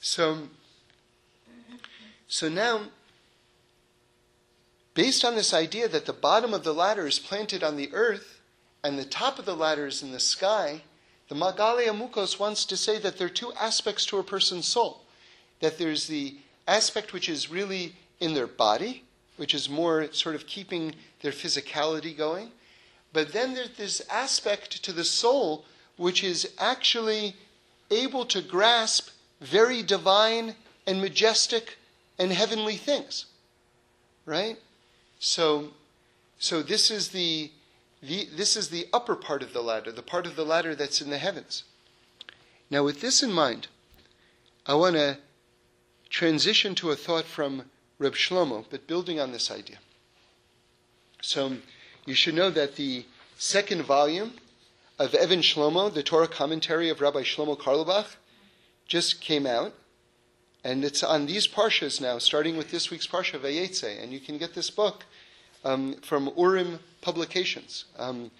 [0.00, 0.48] So,
[2.26, 2.82] so now,
[4.94, 8.40] based on this idea that the bottom of the ladder is planted on the earth
[8.82, 10.82] and the top of the ladder is in the sky,
[11.30, 15.02] the Megaleh Amukos wants to say that there are two aspects to a person's soul.
[15.60, 16.34] That there's the
[16.66, 19.04] aspect which is really in their body,
[19.36, 22.50] which is more sort of keeping their physicality going.
[23.12, 25.64] But then there's this aspect to the soul
[25.96, 27.36] which is actually
[27.92, 29.10] able to grasp
[29.40, 31.78] very divine and majestic
[32.18, 33.26] and heavenly things.
[34.26, 34.58] Right?
[35.20, 35.68] So,
[36.40, 37.52] so this is the,
[38.02, 41.00] the, this is the upper part of the ladder, the part of the ladder that's
[41.00, 41.64] in the heavens.
[42.70, 43.66] Now, with this in mind,
[44.66, 45.18] I want to
[46.08, 47.64] transition to a thought from
[47.98, 49.78] Reb Shlomo, but building on this idea.
[51.20, 51.56] So,
[52.06, 53.04] you should know that the
[53.36, 54.32] second volume
[54.98, 58.16] of Even Shlomo, the Torah commentary of Rabbi Shlomo Carlebach,
[58.86, 59.74] just came out.
[60.62, 64.36] And it's on these parshas now, starting with this week's parsha Vayetze, and you can
[64.36, 65.06] get this book
[65.64, 67.84] um, from Urim Publications.
[67.98, 68.30] Um,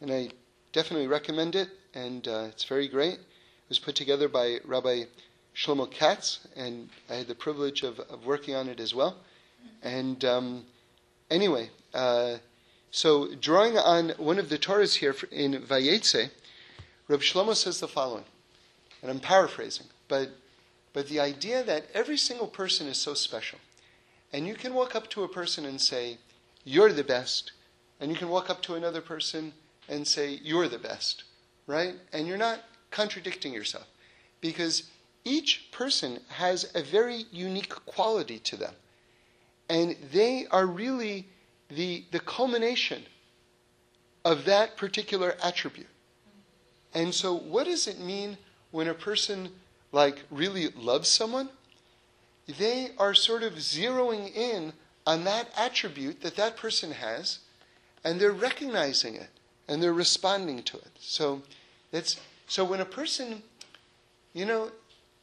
[0.00, 0.30] and I
[0.72, 3.14] definitely recommend it, and uh, it's very great.
[3.14, 5.04] It was put together by Rabbi
[5.54, 9.16] Shlomo Katz, and I had the privilege of, of working on it as well.
[9.82, 10.64] And um,
[11.30, 12.36] anyway, uh,
[12.90, 16.30] so drawing on one of the Torahs here in Vayetze,
[17.08, 18.24] Rabbi Shlomo says the following,
[19.02, 20.30] and I'm paraphrasing, but
[20.92, 23.60] but the idea that every single person is so special,
[24.32, 26.18] and you can walk up to a person and say,
[26.70, 27.50] "You're the best,"
[27.98, 29.54] and you can walk up to another person
[29.88, 31.24] and say, "You're the best,"
[31.66, 31.96] right?
[32.12, 32.62] And you're not
[32.92, 33.88] contradicting yourself,
[34.40, 34.84] because
[35.24, 38.76] each person has a very unique quality to them.
[39.68, 41.28] And they are really
[41.68, 43.04] the, the culmination
[44.24, 45.88] of that particular attribute.
[46.94, 48.38] And so, what does it mean
[48.70, 49.60] when a person
[49.90, 51.50] like really loves someone?
[52.46, 54.72] They are sort of zeroing in
[55.06, 57.38] on that attribute that that person has,
[58.04, 59.30] and they're recognizing it
[59.68, 60.90] and they're responding to it.
[60.98, 61.42] So
[61.90, 63.42] that's so when a person,
[64.32, 64.72] you know,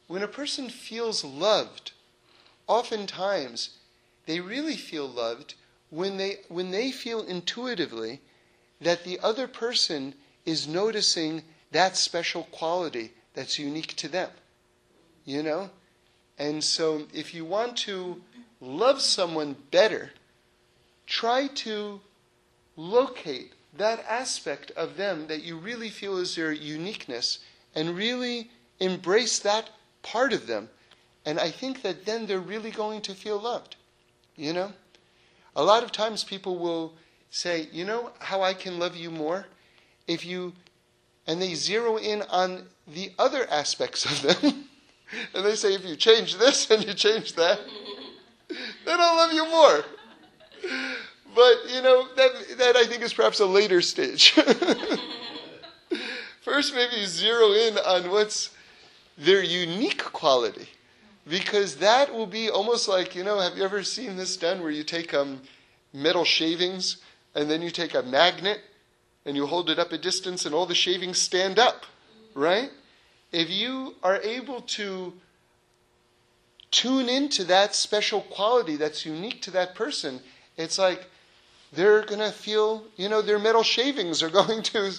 [0.06, 1.92] when a person feels loved,
[2.66, 3.76] oftentimes
[4.24, 5.54] they really feel loved
[5.90, 8.20] when they, when they feel intuitively
[8.80, 10.14] that the other person
[10.46, 14.30] is noticing that special quality that's unique to them.
[15.26, 15.70] You know?
[16.38, 18.22] And so if you want to
[18.60, 20.10] love someone better,
[21.06, 22.00] try to
[22.76, 27.38] locate that aspect of them that you really feel is their uniqueness
[27.74, 28.50] and really
[28.80, 29.70] embrace that
[30.02, 30.68] part of them.
[31.24, 33.76] And I think that then they're really going to feel loved.
[34.36, 34.72] You know?
[35.56, 36.94] A lot of times people will
[37.30, 39.46] say, you know how I can love you more?
[40.06, 40.54] If you,
[41.26, 44.64] and they zero in on the other aspects of them.
[45.34, 47.60] and they say, if you change this and you change that,
[48.88, 49.84] then I'll love you more.
[51.34, 54.30] But, you know, that, that I think is perhaps a later stage.
[56.40, 58.50] First, maybe zero in on what's
[59.18, 60.68] their unique quality.
[61.28, 64.70] Because that will be almost like, you know, have you ever seen this done where
[64.70, 65.42] you take um,
[65.92, 66.96] metal shavings
[67.34, 68.60] and then you take a magnet
[69.26, 71.84] and you hold it up a distance and all the shavings stand up,
[72.34, 72.70] right?
[73.30, 75.12] If you are able to
[76.70, 80.20] tune into that special quality that's unique to that person,
[80.56, 81.06] it's like
[81.72, 84.92] they're going to feel, you know, their metal shavings are going to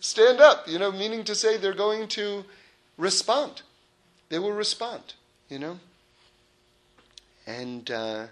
[0.00, 2.44] stand up, you know, meaning to say they're going to
[2.98, 3.62] respond.
[4.28, 5.14] They will respond,
[5.48, 5.78] you know?
[7.46, 8.26] And uh,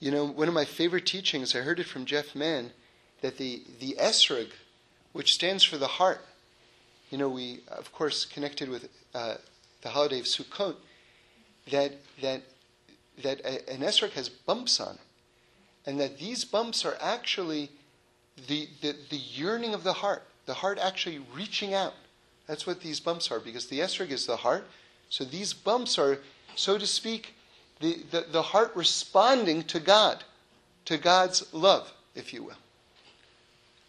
[0.00, 2.72] you know, one of my favorite teachings, I heard it from Jeff Mann,
[3.20, 4.48] that the, the esrog,
[5.12, 6.24] which stands for the heart,
[7.10, 9.34] you know, we, of course, connected with uh,
[9.82, 10.76] the holiday of Sukkot,
[11.70, 11.92] that,
[12.22, 12.42] that,
[13.22, 15.00] that a, an esrog has bumps on it.
[15.86, 17.70] And that these bumps are actually
[18.46, 21.94] the, the, the yearning of the heart, the heart actually reaching out.
[22.46, 24.66] That's what these bumps are, because the esrog is the heart.
[25.08, 26.18] So these bumps are,
[26.54, 27.34] so to speak,
[27.80, 30.22] the, the, the heart responding to God,
[30.84, 32.58] to God's love, if you will.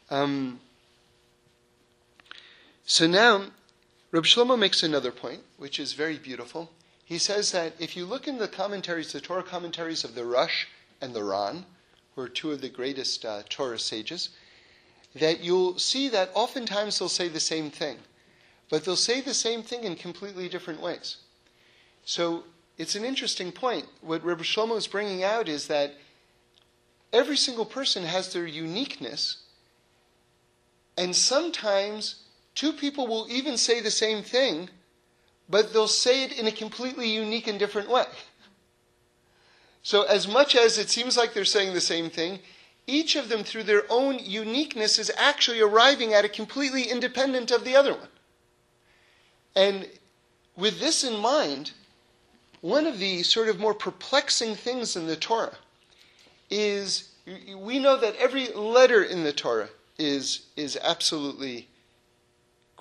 [0.10, 0.60] Um,
[2.92, 3.46] so now,
[4.12, 6.70] Reb Shlomo makes another point, which is very beautiful.
[7.06, 10.66] He says that if you look in the commentaries, the Torah commentaries of the Rosh
[11.00, 11.66] and the Ran,
[12.14, 14.32] who are two of the greatest uh, Torah sages,
[15.16, 17.98] that you'll see that oftentimes they'll say the same thing,
[18.70, 21.16] but they'll say the same thing in completely different ways.
[22.04, 22.44] So
[22.78, 23.86] it's an interesting point.
[24.02, 25.94] What Rabbi Shlomo is bringing out is that
[27.14, 29.44] every single person has their uniqueness,
[30.98, 32.26] and sometimes
[32.56, 34.70] two people will even say the same thing,
[35.50, 38.06] but they'll say it in a completely unique and different way.
[39.84, 42.40] So, as much as it seems like they're saying the same thing,
[42.88, 47.64] each of them, through their own uniqueness, is actually arriving at a completely independent of
[47.64, 48.10] the other one.
[49.56, 49.88] And
[50.56, 51.72] with this in mind,
[52.62, 55.58] one of the sort of more perplexing things in the Torah
[56.50, 57.10] is
[57.56, 61.68] we know that every letter in the Torah is, is absolutely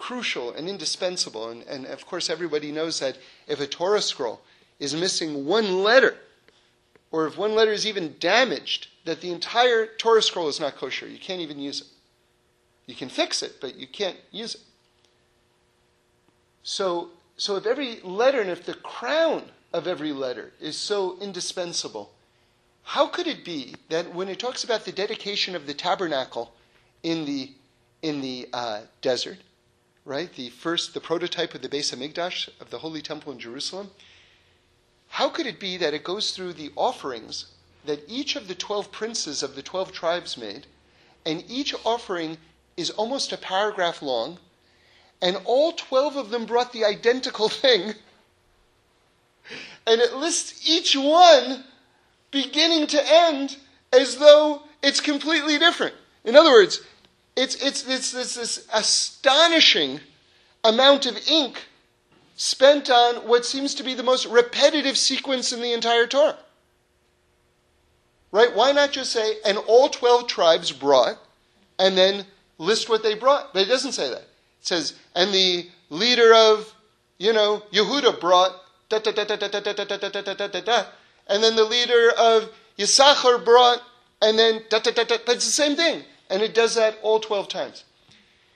[0.01, 1.51] crucial and indispensable.
[1.51, 4.41] And, and of course, everybody knows that if a Torah scroll
[4.79, 6.17] is missing one letter,
[7.13, 11.07] or if one letter is even damaged, that the entire Torah scroll is not kosher.
[11.07, 11.87] You can't even use it.
[12.87, 14.63] You can fix it, but you can't use it.
[16.63, 19.43] So, so if every letter and if the crown
[19.73, 22.11] of every letter is so indispensable,
[22.83, 26.55] how could it be that when it talks about the dedication of the tabernacle
[27.03, 27.53] in the
[28.03, 29.37] in the uh, desert,
[30.05, 33.91] right, the first the prototype of the Beis Hamikdash of the Holy Temple in Jerusalem,
[35.09, 37.47] how could it be that it goes through the offerings
[37.85, 40.67] that each of the 12 princes of the 12 tribes made,
[41.25, 42.39] and each offering
[42.77, 44.39] is almost a paragraph long,
[45.21, 47.95] and all 12 of them brought the identical thing.
[49.87, 51.65] And it lists each one
[52.31, 53.57] beginning to end
[53.93, 55.95] as though it's completely different.
[56.25, 56.81] In other words,
[57.37, 60.01] it's, it's, it's, it's this astonishing
[60.65, 61.65] amount of ink
[62.37, 66.39] spent on what seems to be the most repetitive sequence in the entire Torah.
[68.33, 68.55] Right?
[68.55, 71.19] Why not just say, and all 12 tribes brought,
[71.79, 72.25] and then
[72.59, 73.53] list what they brought?
[73.53, 74.23] But it doesn't say that.
[74.23, 74.27] It
[74.61, 76.73] says, and the leader of,
[77.19, 78.53] you know, Yehuda brought
[78.89, 80.85] da da da da da da da da da da da da da.
[81.29, 83.83] And then the leader of Yisachar brought,
[84.23, 85.17] and then da da da da.
[85.25, 86.05] But it's the same thing.
[86.31, 87.85] And it does that all 12 times.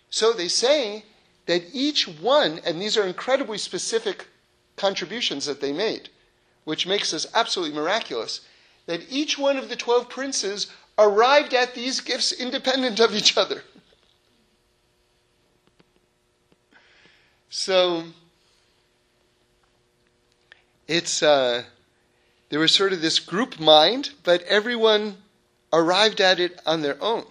[0.08, 1.04] So they say
[1.46, 4.28] that each one, and these are incredibly specific
[4.76, 6.08] contributions that they made,
[6.64, 8.42] which makes this absolutely miraculous,
[8.86, 13.62] that each one of the 12 princes arrived at these gifts independent of each other.
[17.48, 18.04] So
[20.86, 21.64] it's uh,
[22.50, 25.16] there was sort of this group mind, but everyone
[25.72, 27.24] arrived at it on their own.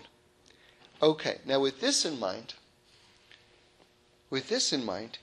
[1.04, 2.54] Okay, now with this in mind,
[4.30, 5.18] with this in mind,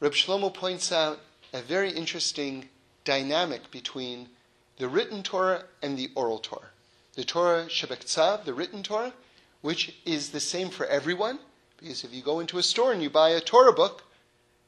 [0.00, 2.68] Reb Shlomo points out a very interesting
[3.04, 4.28] dynamic between
[4.76, 6.68] the written Torah and the oral Torah.
[7.14, 9.14] The Torah Shebiksav, the written Torah,
[9.62, 11.38] which is the same for everyone,
[11.80, 14.04] because if you go into a store and you buy a Torah book,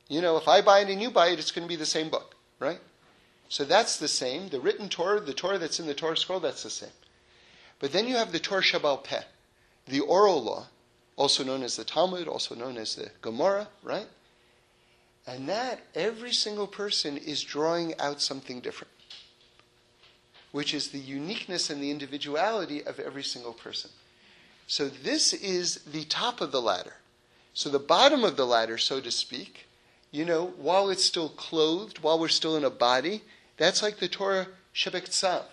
[0.08, 1.84] you know, if I buy it and you buy it, it's going to be the
[1.84, 2.80] same book, right?
[3.50, 4.48] So that's the same.
[4.48, 6.96] The written Torah, the Torah that's in the Torah scroll, that's the same.
[7.78, 9.24] But then you have the Torah Shebaal Peh,
[9.86, 10.66] the oral law,
[11.16, 14.08] also known as the Talmud, also known as the Gemara, right?
[15.26, 18.92] And that every single person is drawing out something different
[20.52, 23.90] which is the uniqueness and the individuality of every single person.
[24.66, 26.94] So this is the top of the ladder.
[27.54, 29.66] So the bottom of the ladder, so to speak,
[30.10, 33.22] you know, while it's still clothed, while we're still in a body,
[33.56, 35.44] that's like the Torah Shebek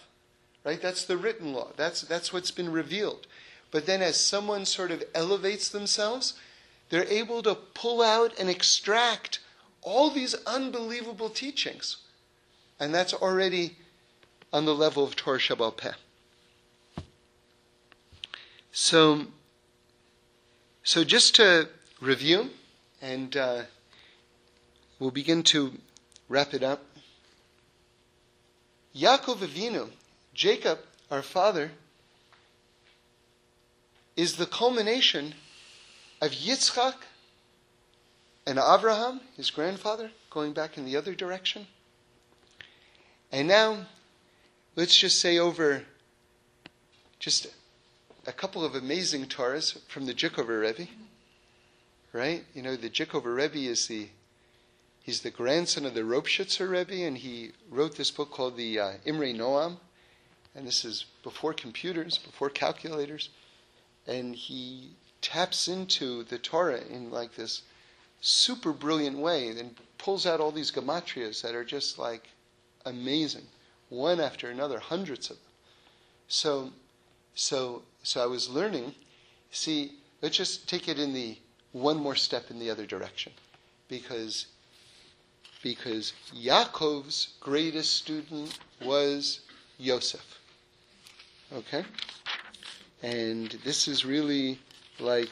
[0.63, 0.81] right?
[0.81, 1.71] That's the written law.
[1.75, 3.27] That's, that's what's been revealed.
[3.71, 6.33] But then as someone sort of elevates themselves,
[6.89, 9.39] they're able to pull out and extract
[9.81, 11.97] all these unbelievable teachings.
[12.79, 13.77] And that's already
[14.53, 15.93] on the level of Torah Shebaal Peh.
[18.71, 19.25] So,
[20.83, 21.67] so just to
[21.99, 22.51] review,
[23.01, 23.61] and uh,
[24.99, 25.73] we'll begin to
[26.29, 26.83] wrap it up.
[28.95, 29.89] Yaakov Avinu,
[30.33, 30.79] Jacob,
[31.11, 31.71] our father,
[34.17, 35.35] is the culmination
[36.19, 36.95] of Yitzchak
[38.47, 41.67] and Abraham, his grandfather, going back in the other direction.
[43.31, 43.85] And now
[44.75, 45.83] let's just say over
[47.19, 47.47] just
[48.25, 50.89] a couple of amazing Torahs from the Dzikover Rebbe,
[52.11, 52.43] right?
[52.53, 54.09] You know, the Dzikover Rebbe is the
[55.03, 58.91] he's the grandson of the Ropshitzer Rebbe, and he wrote this book called the uh,
[59.05, 59.77] Imrei Noam,
[60.55, 63.29] and this is before computers, before calculators,
[64.07, 64.91] and he
[65.21, 67.63] taps into the Torah in like this
[68.21, 72.27] super brilliant way, and pulls out all these gematrias that are just like
[72.85, 73.45] amazing
[73.89, 75.45] one after another, hundreds of them.
[76.27, 76.71] So,
[77.35, 78.95] so, so I was learning.
[79.51, 81.37] See, let's just take it in the
[81.71, 83.31] one more step in the other direction,
[83.87, 84.47] because
[85.63, 89.41] because Yaakov's greatest student was
[89.77, 90.39] Yosef.
[91.53, 91.83] Okay,
[93.03, 94.59] and this is really
[94.99, 95.29] like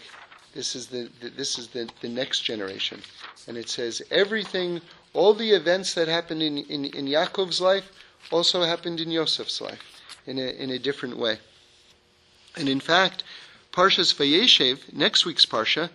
[0.54, 3.02] this is the, the this is the, the next generation,
[3.48, 4.82] and it says everything,
[5.14, 7.92] all the events that happened in in, in Yaakov's life
[8.32, 9.82] also happened in Yosef's life
[10.26, 11.38] in a, in a different way.
[12.58, 13.24] And in fact,
[13.72, 15.90] Parshas Vayeshev, next week's Parsha,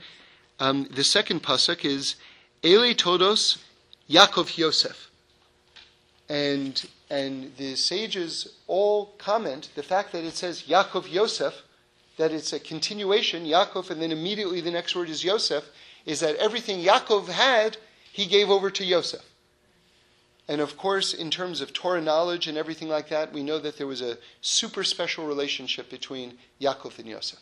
[0.58, 2.16] um, the second pasuk is
[2.62, 3.58] Ele Toldos
[4.08, 5.09] Yaakov Yosef.
[6.30, 11.62] And, and the sages all comment the fact that it says Yaakov Yosef,
[12.18, 15.64] that it's a continuation, Yaakov, and then immediately the next word is Yosef,
[16.06, 17.78] is that everything Yaakov had,
[18.12, 19.22] he gave over to Yosef.
[20.46, 23.76] And of course, in terms of Torah knowledge and everything like that, we know that
[23.76, 27.40] there was a super special relationship between Yaakov and Yosef.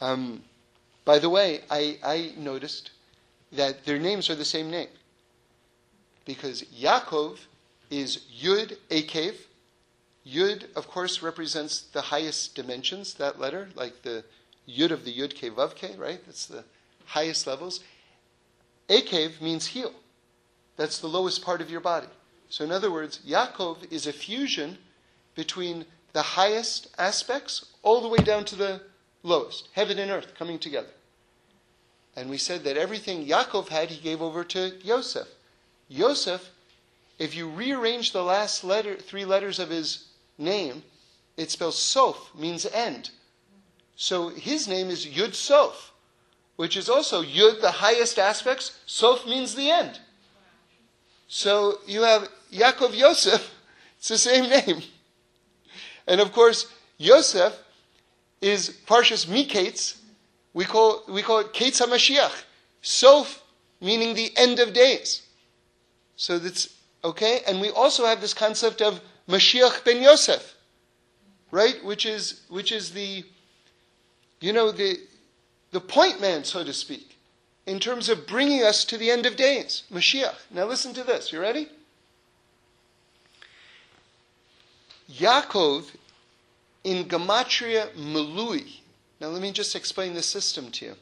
[0.00, 0.42] Um,
[1.04, 2.90] by the way, I, I noticed
[3.52, 4.88] that their names are the same name.
[6.24, 7.38] Because Yaakov
[7.90, 9.34] is Yud Akev.
[10.26, 14.24] Yud, of course, represents the highest dimensions, that letter, like the
[14.68, 16.24] Yud of the Yud Ke Vav Ke, right?
[16.24, 16.64] That's the
[17.06, 17.80] highest levels.
[18.88, 19.92] Akev means heel.
[20.76, 22.08] That's the lowest part of your body.
[22.48, 24.78] So, in other words, Yaakov is a fusion
[25.34, 28.80] between the highest aspects all the way down to the
[29.22, 30.88] lowest, heaven and earth coming together.
[32.16, 35.26] And we said that everything Yaakov had, he gave over to Yosef.
[35.88, 36.50] Yosef,
[37.18, 40.08] if you rearrange the last letter, three letters of his
[40.38, 40.82] name,
[41.36, 43.10] it spells Sof, means end.
[43.96, 45.92] So his name is Yud Sof,
[46.56, 48.78] which is also Yud, the highest aspects.
[48.86, 50.00] Sof means the end.
[51.28, 53.54] So you have Yaakov Yosef,
[53.98, 54.82] it's the same name.
[56.06, 57.58] And of course, Yosef
[58.40, 59.98] is Parshas Miketz.
[60.52, 62.44] We call, we call it Ketz HaMashiach.
[62.82, 63.42] Sof,
[63.80, 65.22] meaning the end of days.
[66.16, 66.68] So that's,
[67.02, 67.40] okay?
[67.46, 70.54] And we also have this concept of Mashiach ben Yosef,
[71.50, 71.82] right?
[71.84, 73.24] Which is, which is the,
[74.40, 74.98] you know, the,
[75.72, 77.16] the point man, so to speak,
[77.66, 79.84] in terms of bringing us to the end of days.
[79.92, 80.34] Mashiach.
[80.50, 81.32] Now listen to this.
[81.32, 81.68] You ready?
[85.10, 85.90] Yaakov
[86.82, 88.80] in Gematria Melui.
[89.20, 90.94] Now, let me just explain the system to you.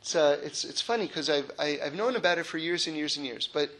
[0.00, 2.58] It's, uh, it's, it's funny because I've, I, have i have known about it for
[2.58, 3.70] years and years and years, but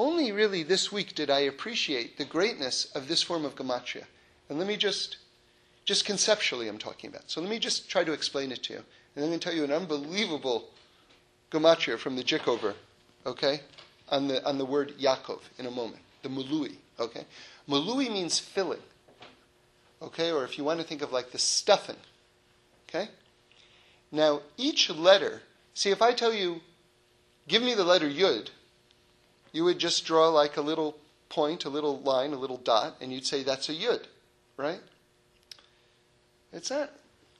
[0.00, 4.04] only really this week did I appreciate the greatness of this form of Gematria.
[4.48, 5.18] And let me just,
[5.84, 7.30] just conceptually, I'm talking about.
[7.30, 8.82] So let me just try to explain it to you.
[9.14, 10.70] And I'm going to tell you an unbelievable
[11.50, 12.74] Gematria from the Dzikover,
[13.26, 13.60] okay,
[14.08, 17.24] on the, on the word Yaakov in a moment, the Melui, okay?
[17.68, 18.80] Melui means filling
[20.02, 20.30] okay?
[20.30, 21.96] Or if you want to think of like the stuffing,
[22.88, 23.08] okay?
[24.12, 25.42] Now, each letter,
[25.74, 26.60] see, if I tell you,
[27.48, 28.48] give me the letter Yud,
[29.52, 30.96] you would just draw like a little
[31.28, 34.04] point, a little line, a little dot, and you'd say that's a Yud,
[34.56, 34.80] right?
[36.52, 36.90] It's not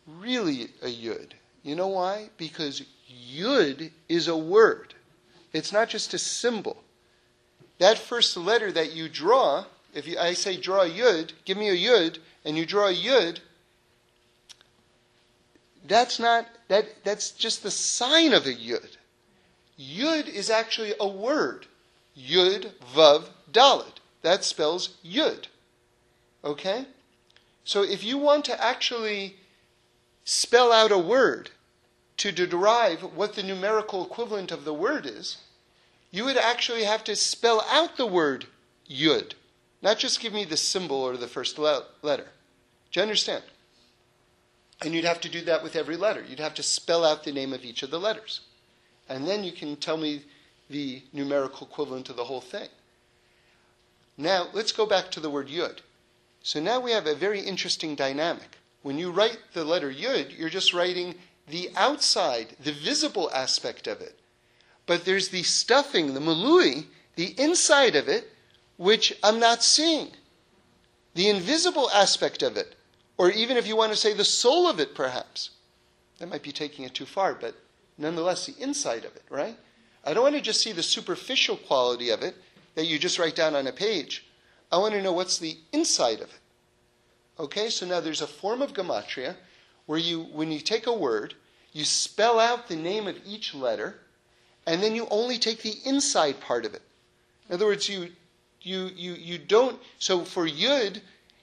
[0.06, 1.32] really a Yud.
[1.62, 2.30] You know why?
[2.36, 4.94] Because Yud is a word.
[5.52, 6.82] It's not just a symbol.
[7.78, 11.68] That first letter that you draw, if you, I say draw a Yud, give me
[11.68, 13.38] a Yud, and you draw a yud,
[15.86, 18.96] that's not that that's just the sign of a yud.
[19.78, 21.66] Yud is actually a word.
[22.28, 23.98] Yud vav dalet.
[24.22, 25.46] That spells yud.
[26.44, 26.86] Okay?
[27.64, 29.36] So if you want to actually
[30.24, 31.50] spell out a word
[32.18, 35.38] to derive what the numerical equivalent of the word is,
[36.10, 38.46] you would actually have to spell out the word
[38.88, 39.32] yud.
[39.82, 42.28] Not just give me the symbol or the first le- letter.
[42.92, 43.44] Do you understand?
[44.82, 46.24] And you'd have to do that with every letter.
[46.28, 48.40] You'd have to spell out the name of each of the letters.
[49.08, 50.22] And then you can tell me
[50.70, 52.68] the numerical equivalent of the whole thing.
[54.16, 55.78] Now, let's go back to the word yud.
[56.42, 58.56] So now we have a very interesting dynamic.
[58.82, 61.14] When you write the letter yud, you're just writing
[61.48, 64.18] the outside, the visible aspect of it.
[64.86, 68.30] But there's the stuffing, the malui, the inside of it,
[68.76, 70.10] which I'm not seeing.
[71.14, 72.76] The invisible aspect of it,
[73.18, 75.50] or even if you want to say the soul of it, perhaps.
[76.18, 77.54] That might be taking it too far, but
[77.98, 79.56] nonetheless, the inside of it, right?
[80.04, 82.34] I don't want to just see the superficial quality of it
[82.74, 84.26] that you just write down on a page.
[84.72, 86.40] I want to know what's the inside of it.
[87.38, 89.36] Okay, so now there's a form of gematria
[89.86, 91.34] where you, when you take a word,
[91.72, 94.00] you spell out the name of each letter,
[94.66, 96.82] and then you only take the inside part of it.
[97.48, 98.10] In other words, you
[98.62, 101.00] you, you, you don't, so for yud,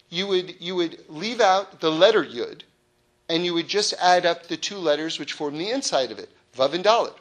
[0.09, 2.61] you would, you would leave out the letter yud,
[3.29, 6.29] and you would just add up the two letters which form the inside of it,
[6.55, 7.13] vav and dalet,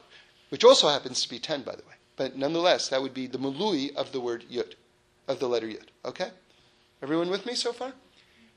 [0.49, 1.95] which also happens to be ten, by the way.
[2.15, 4.73] But nonetheless, that would be the mului of the word yud,
[5.27, 5.87] of the letter yud.
[6.03, 6.29] Okay?
[7.01, 7.93] Everyone with me so far?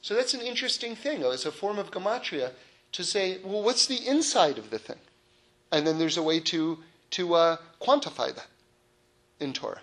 [0.03, 1.23] So that's an interesting thing.
[1.23, 2.53] It's a form of gematria
[2.93, 4.97] to say, well, what's the inside of the thing?
[5.71, 6.79] And then there's a way to,
[7.11, 8.47] to uh, quantify that
[9.39, 9.83] in Torah.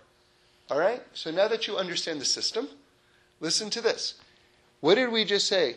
[0.70, 1.02] All right?
[1.14, 2.68] So now that you understand the system,
[3.40, 4.16] listen to this.
[4.82, 5.76] What did we just say?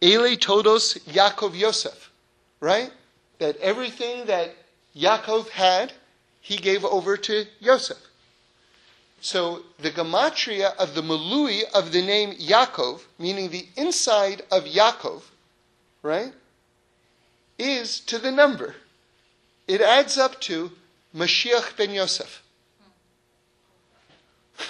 [0.00, 2.10] Ele Toldos Yaakov Yosef,
[2.60, 2.90] right?
[3.38, 4.54] That everything that
[4.96, 5.92] Yaakov had,
[6.40, 7.98] he gave over to Yosef.
[9.20, 15.22] So the gematria of the malui of the name Yaakov, meaning the inside of Yaakov,
[16.02, 16.32] right,
[17.56, 18.74] is to the number.
[19.68, 20.72] It adds up to
[21.14, 22.42] Mashiach ben Yosef.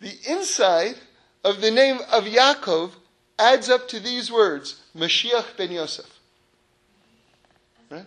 [0.00, 0.96] the inside
[1.42, 2.90] of the name of Yaakov
[3.38, 6.20] adds up to these words, Mashiach ben Yosef.
[7.88, 8.04] Right?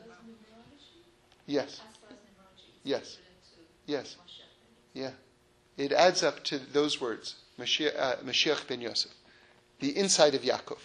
[1.51, 1.81] Yes.
[2.85, 3.17] Yes.
[3.85, 4.15] Yes.
[4.93, 5.11] Yeah.
[5.77, 9.11] It adds up to those words, Mashiach, uh, Mashiach ben Yosef,
[9.81, 10.77] the inside of Yaakov.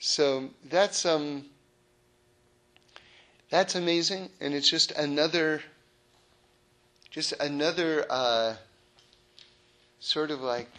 [0.00, 1.44] So that's um,
[3.48, 5.62] that's amazing, and it's just another,
[7.10, 8.56] just another uh,
[10.00, 10.72] sort of like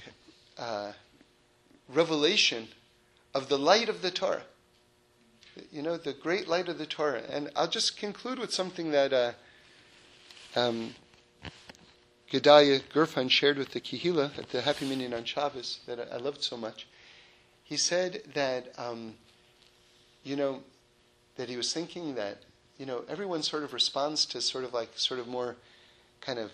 [0.57, 0.91] uh,
[1.88, 2.67] revelation
[3.34, 4.43] of the light of the Torah.
[5.72, 7.24] You know, the great light of the Torah.
[7.30, 9.32] And I'll just conclude with something that uh,
[10.55, 10.95] um,
[12.32, 16.43] Gedalia Gerfan shared with the Kihila at the Happy Minyan on Shabbos that I, loved
[16.43, 16.88] so much.
[17.64, 19.16] He said that, um,
[20.24, 20.62] you know,
[21.38, 22.39] that he was thinking that,
[22.78, 25.55] you know, everyone sort of responds to sort of like, sort of more
[26.20, 26.51] kind of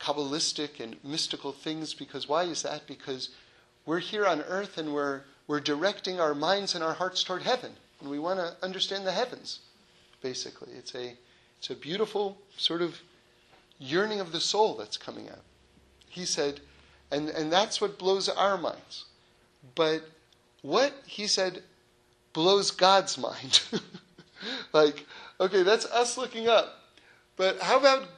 [0.00, 2.86] Kabbalistic and mystical things because why is that?
[2.86, 3.28] Because
[3.84, 7.72] we're here on earth and we're, we're directing our minds and our hearts toward heaven.
[8.00, 9.60] And we want to understand the heavens,
[10.22, 10.72] basically.
[10.72, 11.14] It's a,
[11.58, 13.00] it's a beautiful sort of
[13.78, 15.42] yearning of the soul that's coming out.
[16.08, 16.60] He said,
[17.10, 19.04] and, and that's what blows our minds.
[19.74, 20.02] But
[20.62, 21.62] what, he said,
[22.32, 23.60] blows God's mind?
[24.72, 25.06] like,
[25.40, 26.76] okay, that's us looking up.
[27.36, 28.08] But how about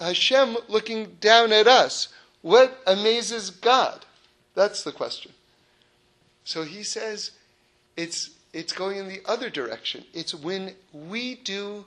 [0.00, 2.08] Hashem looking down at us?
[2.42, 4.04] What amazes God?
[4.54, 5.32] That's the question.
[6.44, 7.32] So he says
[7.96, 10.04] it's, it's going in the other direction.
[10.14, 11.84] It's when we do,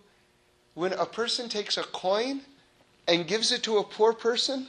[0.74, 2.42] when a person takes a coin
[3.08, 4.68] and gives it to a poor person,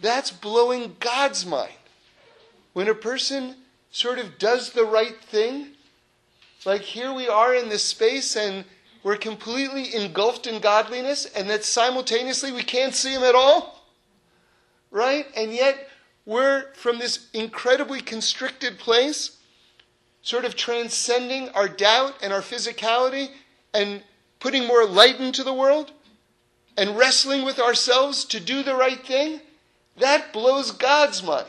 [0.00, 1.72] that's blowing God's mind.
[2.72, 3.56] When a person
[3.90, 5.68] sort of does the right thing,
[6.64, 8.64] like here we are in this space and
[9.02, 13.86] we're completely engulfed in godliness, and that simultaneously we can't see Him at all,
[14.90, 15.26] right?
[15.36, 15.88] And yet
[16.24, 19.35] we're from this incredibly constricted place,
[20.26, 23.28] sort of transcending our doubt and our physicality
[23.72, 24.02] and
[24.40, 25.92] putting more light into the world
[26.76, 29.40] and wrestling with ourselves to do the right thing,
[29.98, 31.46] that blows God's mind.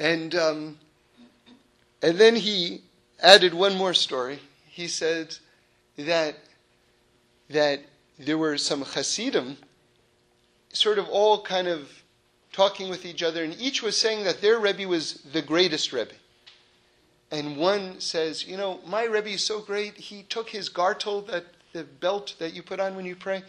[0.00, 0.78] And um,
[2.02, 2.82] and then he
[3.22, 4.40] added one more story.
[4.66, 5.36] He said
[5.96, 6.34] that
[7.50, 7.82] that
[8.18, 9.58] there were some Hasidim,
[10.72, 11.88] sort of all kind of
[12.58, 16.16] talking with each other, and each was saying that their Rebbe was the greatest Rebbe.
[17.30, 19.96] And one says, you know, my Rebbe is so great.
[19.96, 23.44] He took his gartel, that the belt that you put on when you pray,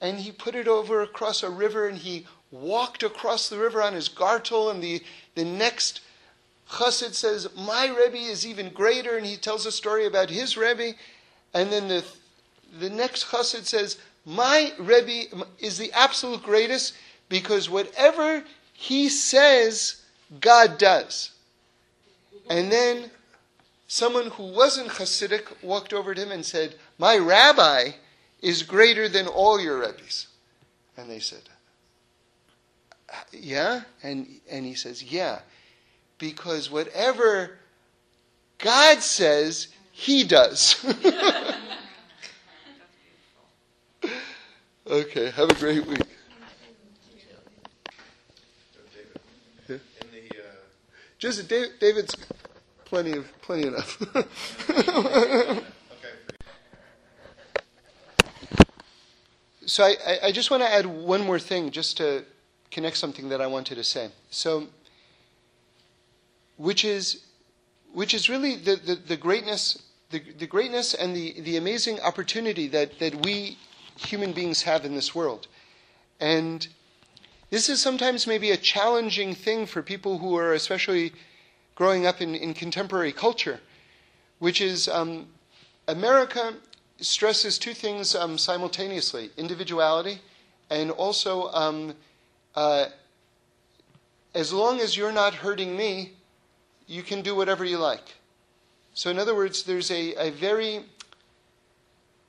[0.00, 3.92] and he put it over across a river, and he walked across the river on
[3.92, 4.70] his gartel.
[4.70, 5.02] And the
[5.34, 6.00] the next
[6.70, 10.94] chassid says, my Rebbe is even greater, and he tells a story about his Rebbe.
[11.52, 12.02] And then the
[12.80, 16.94] the next chassid says, my Rebbe is the absolute greatest
[17.28, 20.02] because whatever he says,
[20.40, 21.32] God does.
[22.48, 23.10] And then
[23.86, 27.90] someone who wasn't Hasidic walked over to him and said, My rabbi
[28.40, 30.28] is greater than all your rabbis.
[30.96, 31.42] And they said,
[33.32, 33.82] Yeah?
[34.02, 35.40] And, and he says, Yeah.
[36.18, 37.58] Because whatever
[38.58, 40.76] God says, he does.
[44.86, 46.02] okay, have a great week.
[51.18, 52.14] Just David's
[52.84, 53.98] plenty of plenty enough.
[59.66, 62.24] so I, I just want to add one more thing, just to
[62.70, 64.10] connect something that I wanted to say.
[64.30, 64.68] So,
[66.56, 67.24] which is
[67.92, 72.66] which is really the, the, the greatness the, the greatness and the, the amazing opportunity
[72.68, 73.58] that, that we
[73.96, 75.48] human beings have in this world.
[76.20, 76.66] And
[77.50, 81.12] this is sometimes maybe a challenging thing for people who are especially
[81.74, 83.60] growing up in, in contemporary culture,
[84.38, 85.26] which is um,
[85.86, 86.54] America
[87.00, 90.20] stresses two things um, simultaneously individuality
[90.70, 91.94] and also um,
[92.54, 92.86] uh,
[94.34, 96.12] as long as you're not hurting me,
[96.86, 98.16] you can do whatever you like.
[98.94, 100.84] So, in other words, there's a, a very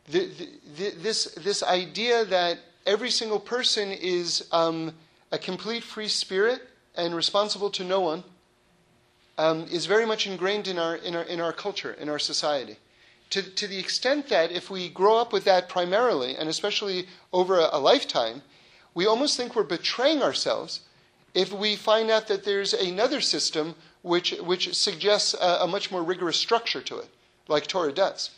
[0.09, 0.29] the,
[0.77, 4.93] the, this this idea that every single person is um,
[5.31, 6.61] a complete free spirit
[6.95, 8.23] and responsible to no one,
[9.37, 12.77] um, is very much ingrained in our, in, our, in our culture, in our society.
[13.31, 17.57] To, to the extent that if we grow up with that primarily, and especially over
[17.59, 18.41] a, a lifetime,
[18.93, 20.81] we almost think we're betraying ourselves
[21.33, 26.03] if we find out that there's another system which, which suggests a, a, much more
[26.03, 27.07] rigorous structure to it,
[27.47, 28.31] like Torah does.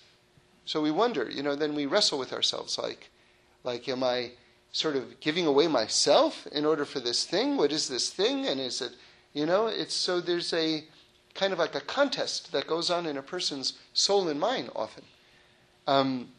[0.66, 3.10] So we wonder, you know, then we wrestle with ourselves like,
[3.64, 4.32] like, am I
[4.72, 7.58] sort of giving away myself in order for this thing?
[7.58, 8.48] What is this thing?
[8.48, 8.94] And is it,
[9.34, 10.84] you know, it's so there's a
[11.34, 15.04] kind of like a contest that goes on in a person's soul and mind often.
[15.88, 16.30] Um,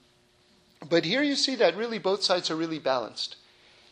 [0.88, 3.36] but here you see that really both sides are really balanced.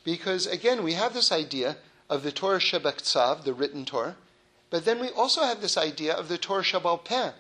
[0.04, 1.76] Because again, we have this idea
[2.08, 4.16] of the Torah Shebiksav, the written Torah,
[4.70, 7.32] but then we also have this idea of the Torah Sheba'al Peh,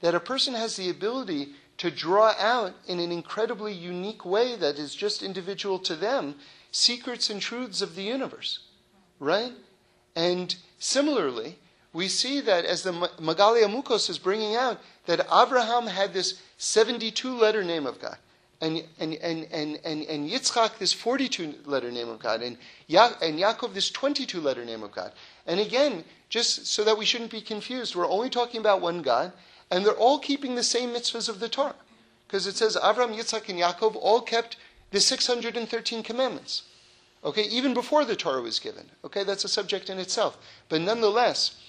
[0.00, 4.78] that a person has the ability to draw out in an incredibly unique way that
[4.78, 6.36] is just individual to them
[6.70, 8.60] secrets and truths of the universe.
[9.18, 9.52] Right?
[10.14, 11.58] And similarly,
[11.92, 17.34] we see that as the Megaleh Amukos is bringing out, that Abraham had this 72
[17.36, 18.18] letter name of God.
[18.60, 22.42] And, and, and, and, and, and Yitzchak, this 42 letter name of God.
[22.42, 25.12] And, ya- and Yaakov, this 22 letter name of God.
[25.46, 29.32] And again, just so that we shouldn't be confused, we're only talking about one God,
[29.70, 31.74] and they're all keeping the same mitzvahs of the Torah.
[32.26, 34.56] Because it says Avram, Yitzchak, and Yaakov all kept
[34.90, 36.62] the 613 commandments.
[37.24, 38.90] Okay, even before the Torah was given.
[39.04, 40.38] Okay, that's a subject in itself.
[40.68, 41.60] But nonetheless,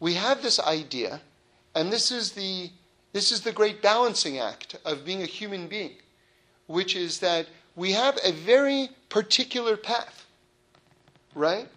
[0.00, 1.20] we have this idea,
[1.74, 2.70] and this is the
[3.12, 5.92] this is the great balancing act of being a human being,
[6.66, 7.46] which is that
[7.76, 10.26] we have a very particular path,
[11.34, 11.68] right?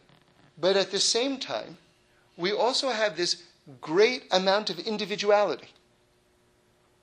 [0.57, 1.77] But at the same time,
[2.37, 3.43] we also have this
[3.81, 5.67] great amount of individuality.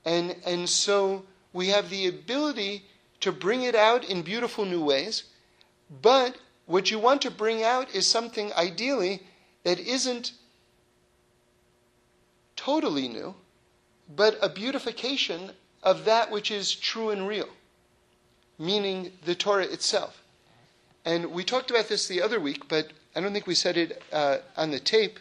[0.04, 2.84] And, and so we have the ability
[3.20, 5.24] to bring it out in beautiful new ways,
[6.02, 6.36] but
[6.66, 9.22] what you want to bring out is something ideally
[9.64, 10.32] that isn't
[12.56, 13.34] totally new,
[14.14, 15.52] but a beautification
[15.82, 17.48] of that which is true and real,
[18.58, 20.22] meaning the Torah itself.
[21.04, 24.02] And we talked about this the other week, but I don't think we said it
[24.12, 25.18] uh, on the tape,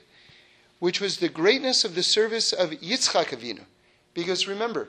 [0.82, 3.62] which was the greatness of the service of Yitzchak Avinu.
[4.16, 4.88] Because remember,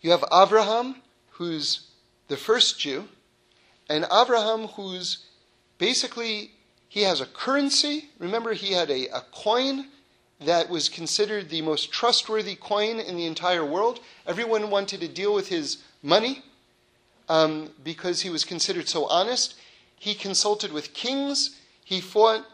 [0.00, 0.96] you have Abraham,
[1.30, 1.86] who's
[2.26, 3.04] the first Jew,
[3.88, 5.26] and Abraham, who's
[5.78, 6.50] basically,
[6.88, 8.10] he has a currency.
[8.18, 9.86] Remember, he had a, a coin
[10.40, 14.00] that was considered the most trustworthy coin in the entire world.
[14.26, 16.42] Everyone wanted to deal with his money
[17.28, 19.54] um, because he was considered so honest.
[19.96, 21.60] He consulted with kings.
[21.84, 22.44] He fought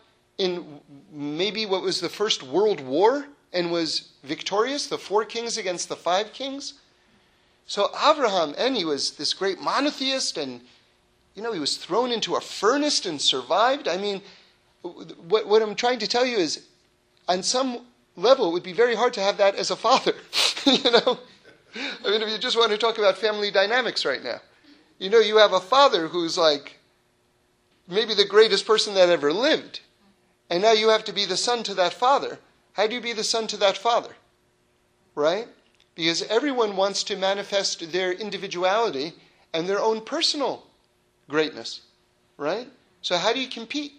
[0.41, 0.81] in
[1.13, 5.97] maybe what was the first world war and was victorious, the four kings against the
[5.97, 6.75] five kings.
[7.67, 10.63] So Abraham, and he was this great monotheist, and
[11.35, 13.87] you know, he was thrown into a furnace and survived.
[13.87, 14.23] I mean,
[14.83, 16.67] what, what I'm trying to tell you is
[17.29, 17.85] on some
[18.17, 20.15] level, it would be very hard to have that as a father.
[20.65, 21.21] you know?
[22.05, 24.41] I mean, if you just want to talk about family dynamics right now,
[24.99, 26.79] you know, you have a father who's like
[27.87, 29.81] maybe the greatest person that ever lived,
[30.51, 32.39] and now you have to be the son to that father.
[32.73, 34.15] How do you be the son to that father?
[35.15, 35.47] Right?
[35.95, 39.13] Because everyone wants to manifest their individuality
[39.55, 40.67] and their own personal
[41.29, 41.83] greatness.
[42.37, 42.69] Right?
[43.03, 43.93] So, how do you compete?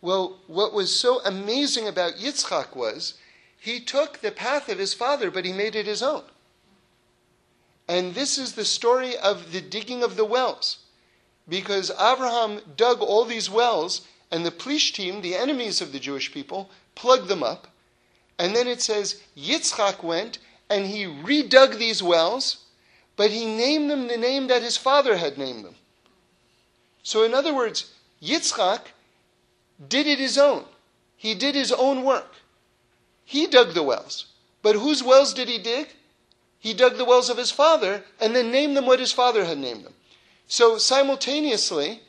[0.00, 3.14] Well, what was so amazing about Yitzchak was
[3.58, 6.24] he took the path of his father, but he made it his own.
[7.88, 10.78] And this is the story of the digging of the wells.
[11.48, 14.02] Because Abraham dug all these wells,
[14.32, 17.68] and the Plishtim, the enemies of the Jewish people, plugged them up.
[18.38, 20.38] And then it says Yitzchak went
[20.70, 22.64] and he redug these wells,
[23.14, 25.74] but he named them the name that his father had named them.
[27.02, 27.92] So, in other words,
[28.22, 28.80] Yitzchak
[29.86, 30.64] did it his own.
[31.16, 32.36] He did his own work.
[33.24, 34.26] He dug the wells.
[34.62, 35.88] But whose wells did he dig?
[36.58, 39.58] He dug the wells of his father and then named them what his father had
[39.58, 39.94] named them.
[40.46, 42.00] So simultaneously,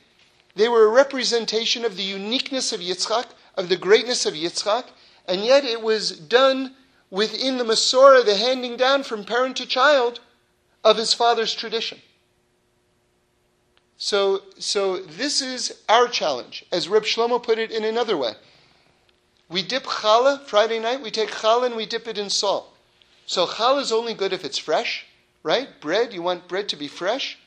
[0.56, 3.26] they were a representation of the uniqueness of Yitzchak,
[3.56, 4.86] of the greatness of Yitzchak,
[5.28, 6.76] and yet it was done
[7.10, 10.20] within the Masorah, the handing down from parent to child
[10.84, 12.02] of his father's tradition.
[13.98, 18.34] So, so this is our challenge, as Reb Shlomo put it in another way.
[19.50, 21.02] We dip challah Friday night.
[21.02, 22.76] We take challah and we dip it in salt.
[23.26, 25.06] So challah is only good if it's fresh,
[25.44, 25.70] right?
[25.80, 27.38] Bread, you want bread to be fresh,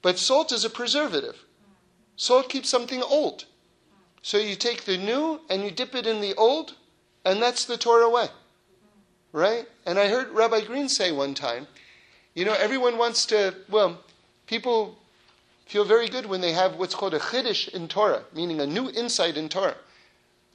[0.00, 1.43] but salt is a preservative.
[2.16, 3.44] Salt keeps something old.
[4.22, 6.74] So you take the new and you dip it in the old,
[7.24, 8.28] and that's the Torah way,
[9.32, 9.68] right?
[9.84, 11.66] And I heard Rabbi Green say one time,
[12.34, 13.54] you know, everyone wants to.
[13.68, 14.00] Well,
[14.46, 14.98] people
[15.66, 18.90] feel very good when they have what's called a chiddush in Torah, meaning a new
[18.90, 19.76] insight in Torah.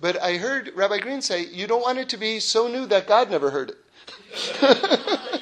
[0.02, 3.08] But I heard Rabbi Green say, you don't want it to be so new that
[3.08, 5.42] God never heard it.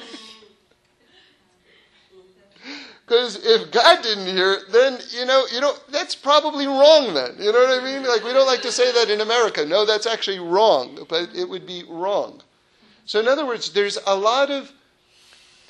[3.08, 7.14] Because if God didn't hear it, then you know, you know, that's probably wrong.
[7.14, 8.06] Then you know what I mean?
[8.06, 9.64] Like we don't like to say that in America.
[9.64, 11.06] No, that's actually wrong.
[11.08, 12.42] But it would be wrong.
[13.06, 14.70] So in other words, there's a lot of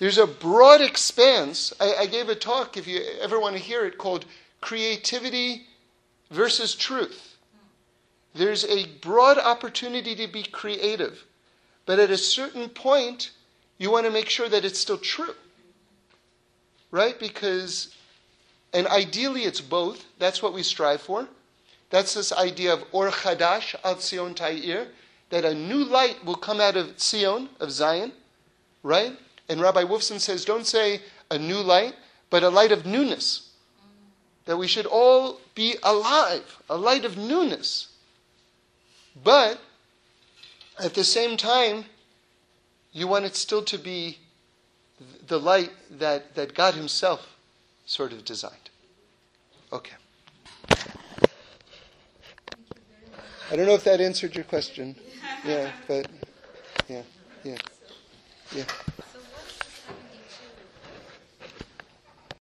[0.00, 1.72] there's a broad expanse.
[1.80, 4.24] I, I gave a talk, if you ever want to hear it, called
[4.60, 5.66] Creativity
[6.32, 7.36] versus Truth.
[8.34, 11.24] There's a broad opportunity to be creative,
[11.86, 13.30] but at a certain point,
[13.78, 15.34] you want to make sure that it's still true.
[16.90, 17.18] Right?
[17.18, 17.94] Because,
[18.72, 20.04] and ideally it's both.
[20.18, 21.28] That's what we strive for.
[21.90, 24.88] That's this idea of Or Chadash al Zion Ta'ir,
[25.30, 28.12] that a new light will come out of Zion, of Zion
[28.82, 29.16] right?
[29.48, 31.00] And Rabbi Wolfson says, don't say
[31.30, 31.94] a new light,
[32.30, 33.50] but a light of newness.
[34.44, 37.88] That we should all be alive, a light of newness.
[39.22, 39.60] But
[40.82, 41.84] at the same time,
[42.92, 44.18] you want it still to be
[45.28, 47.36] the light that, that God Himself
[47.86, 48.70] sort of designed.
[49.72, 49.94] Okay.
[53.50, 54.96] I don't know if that answered your question.
[55.44, 56.08] Yeah, but
[56.88, 57.02] yeah,
[57.44, 57.56] yeah,
[58.52, 58.64] yeah.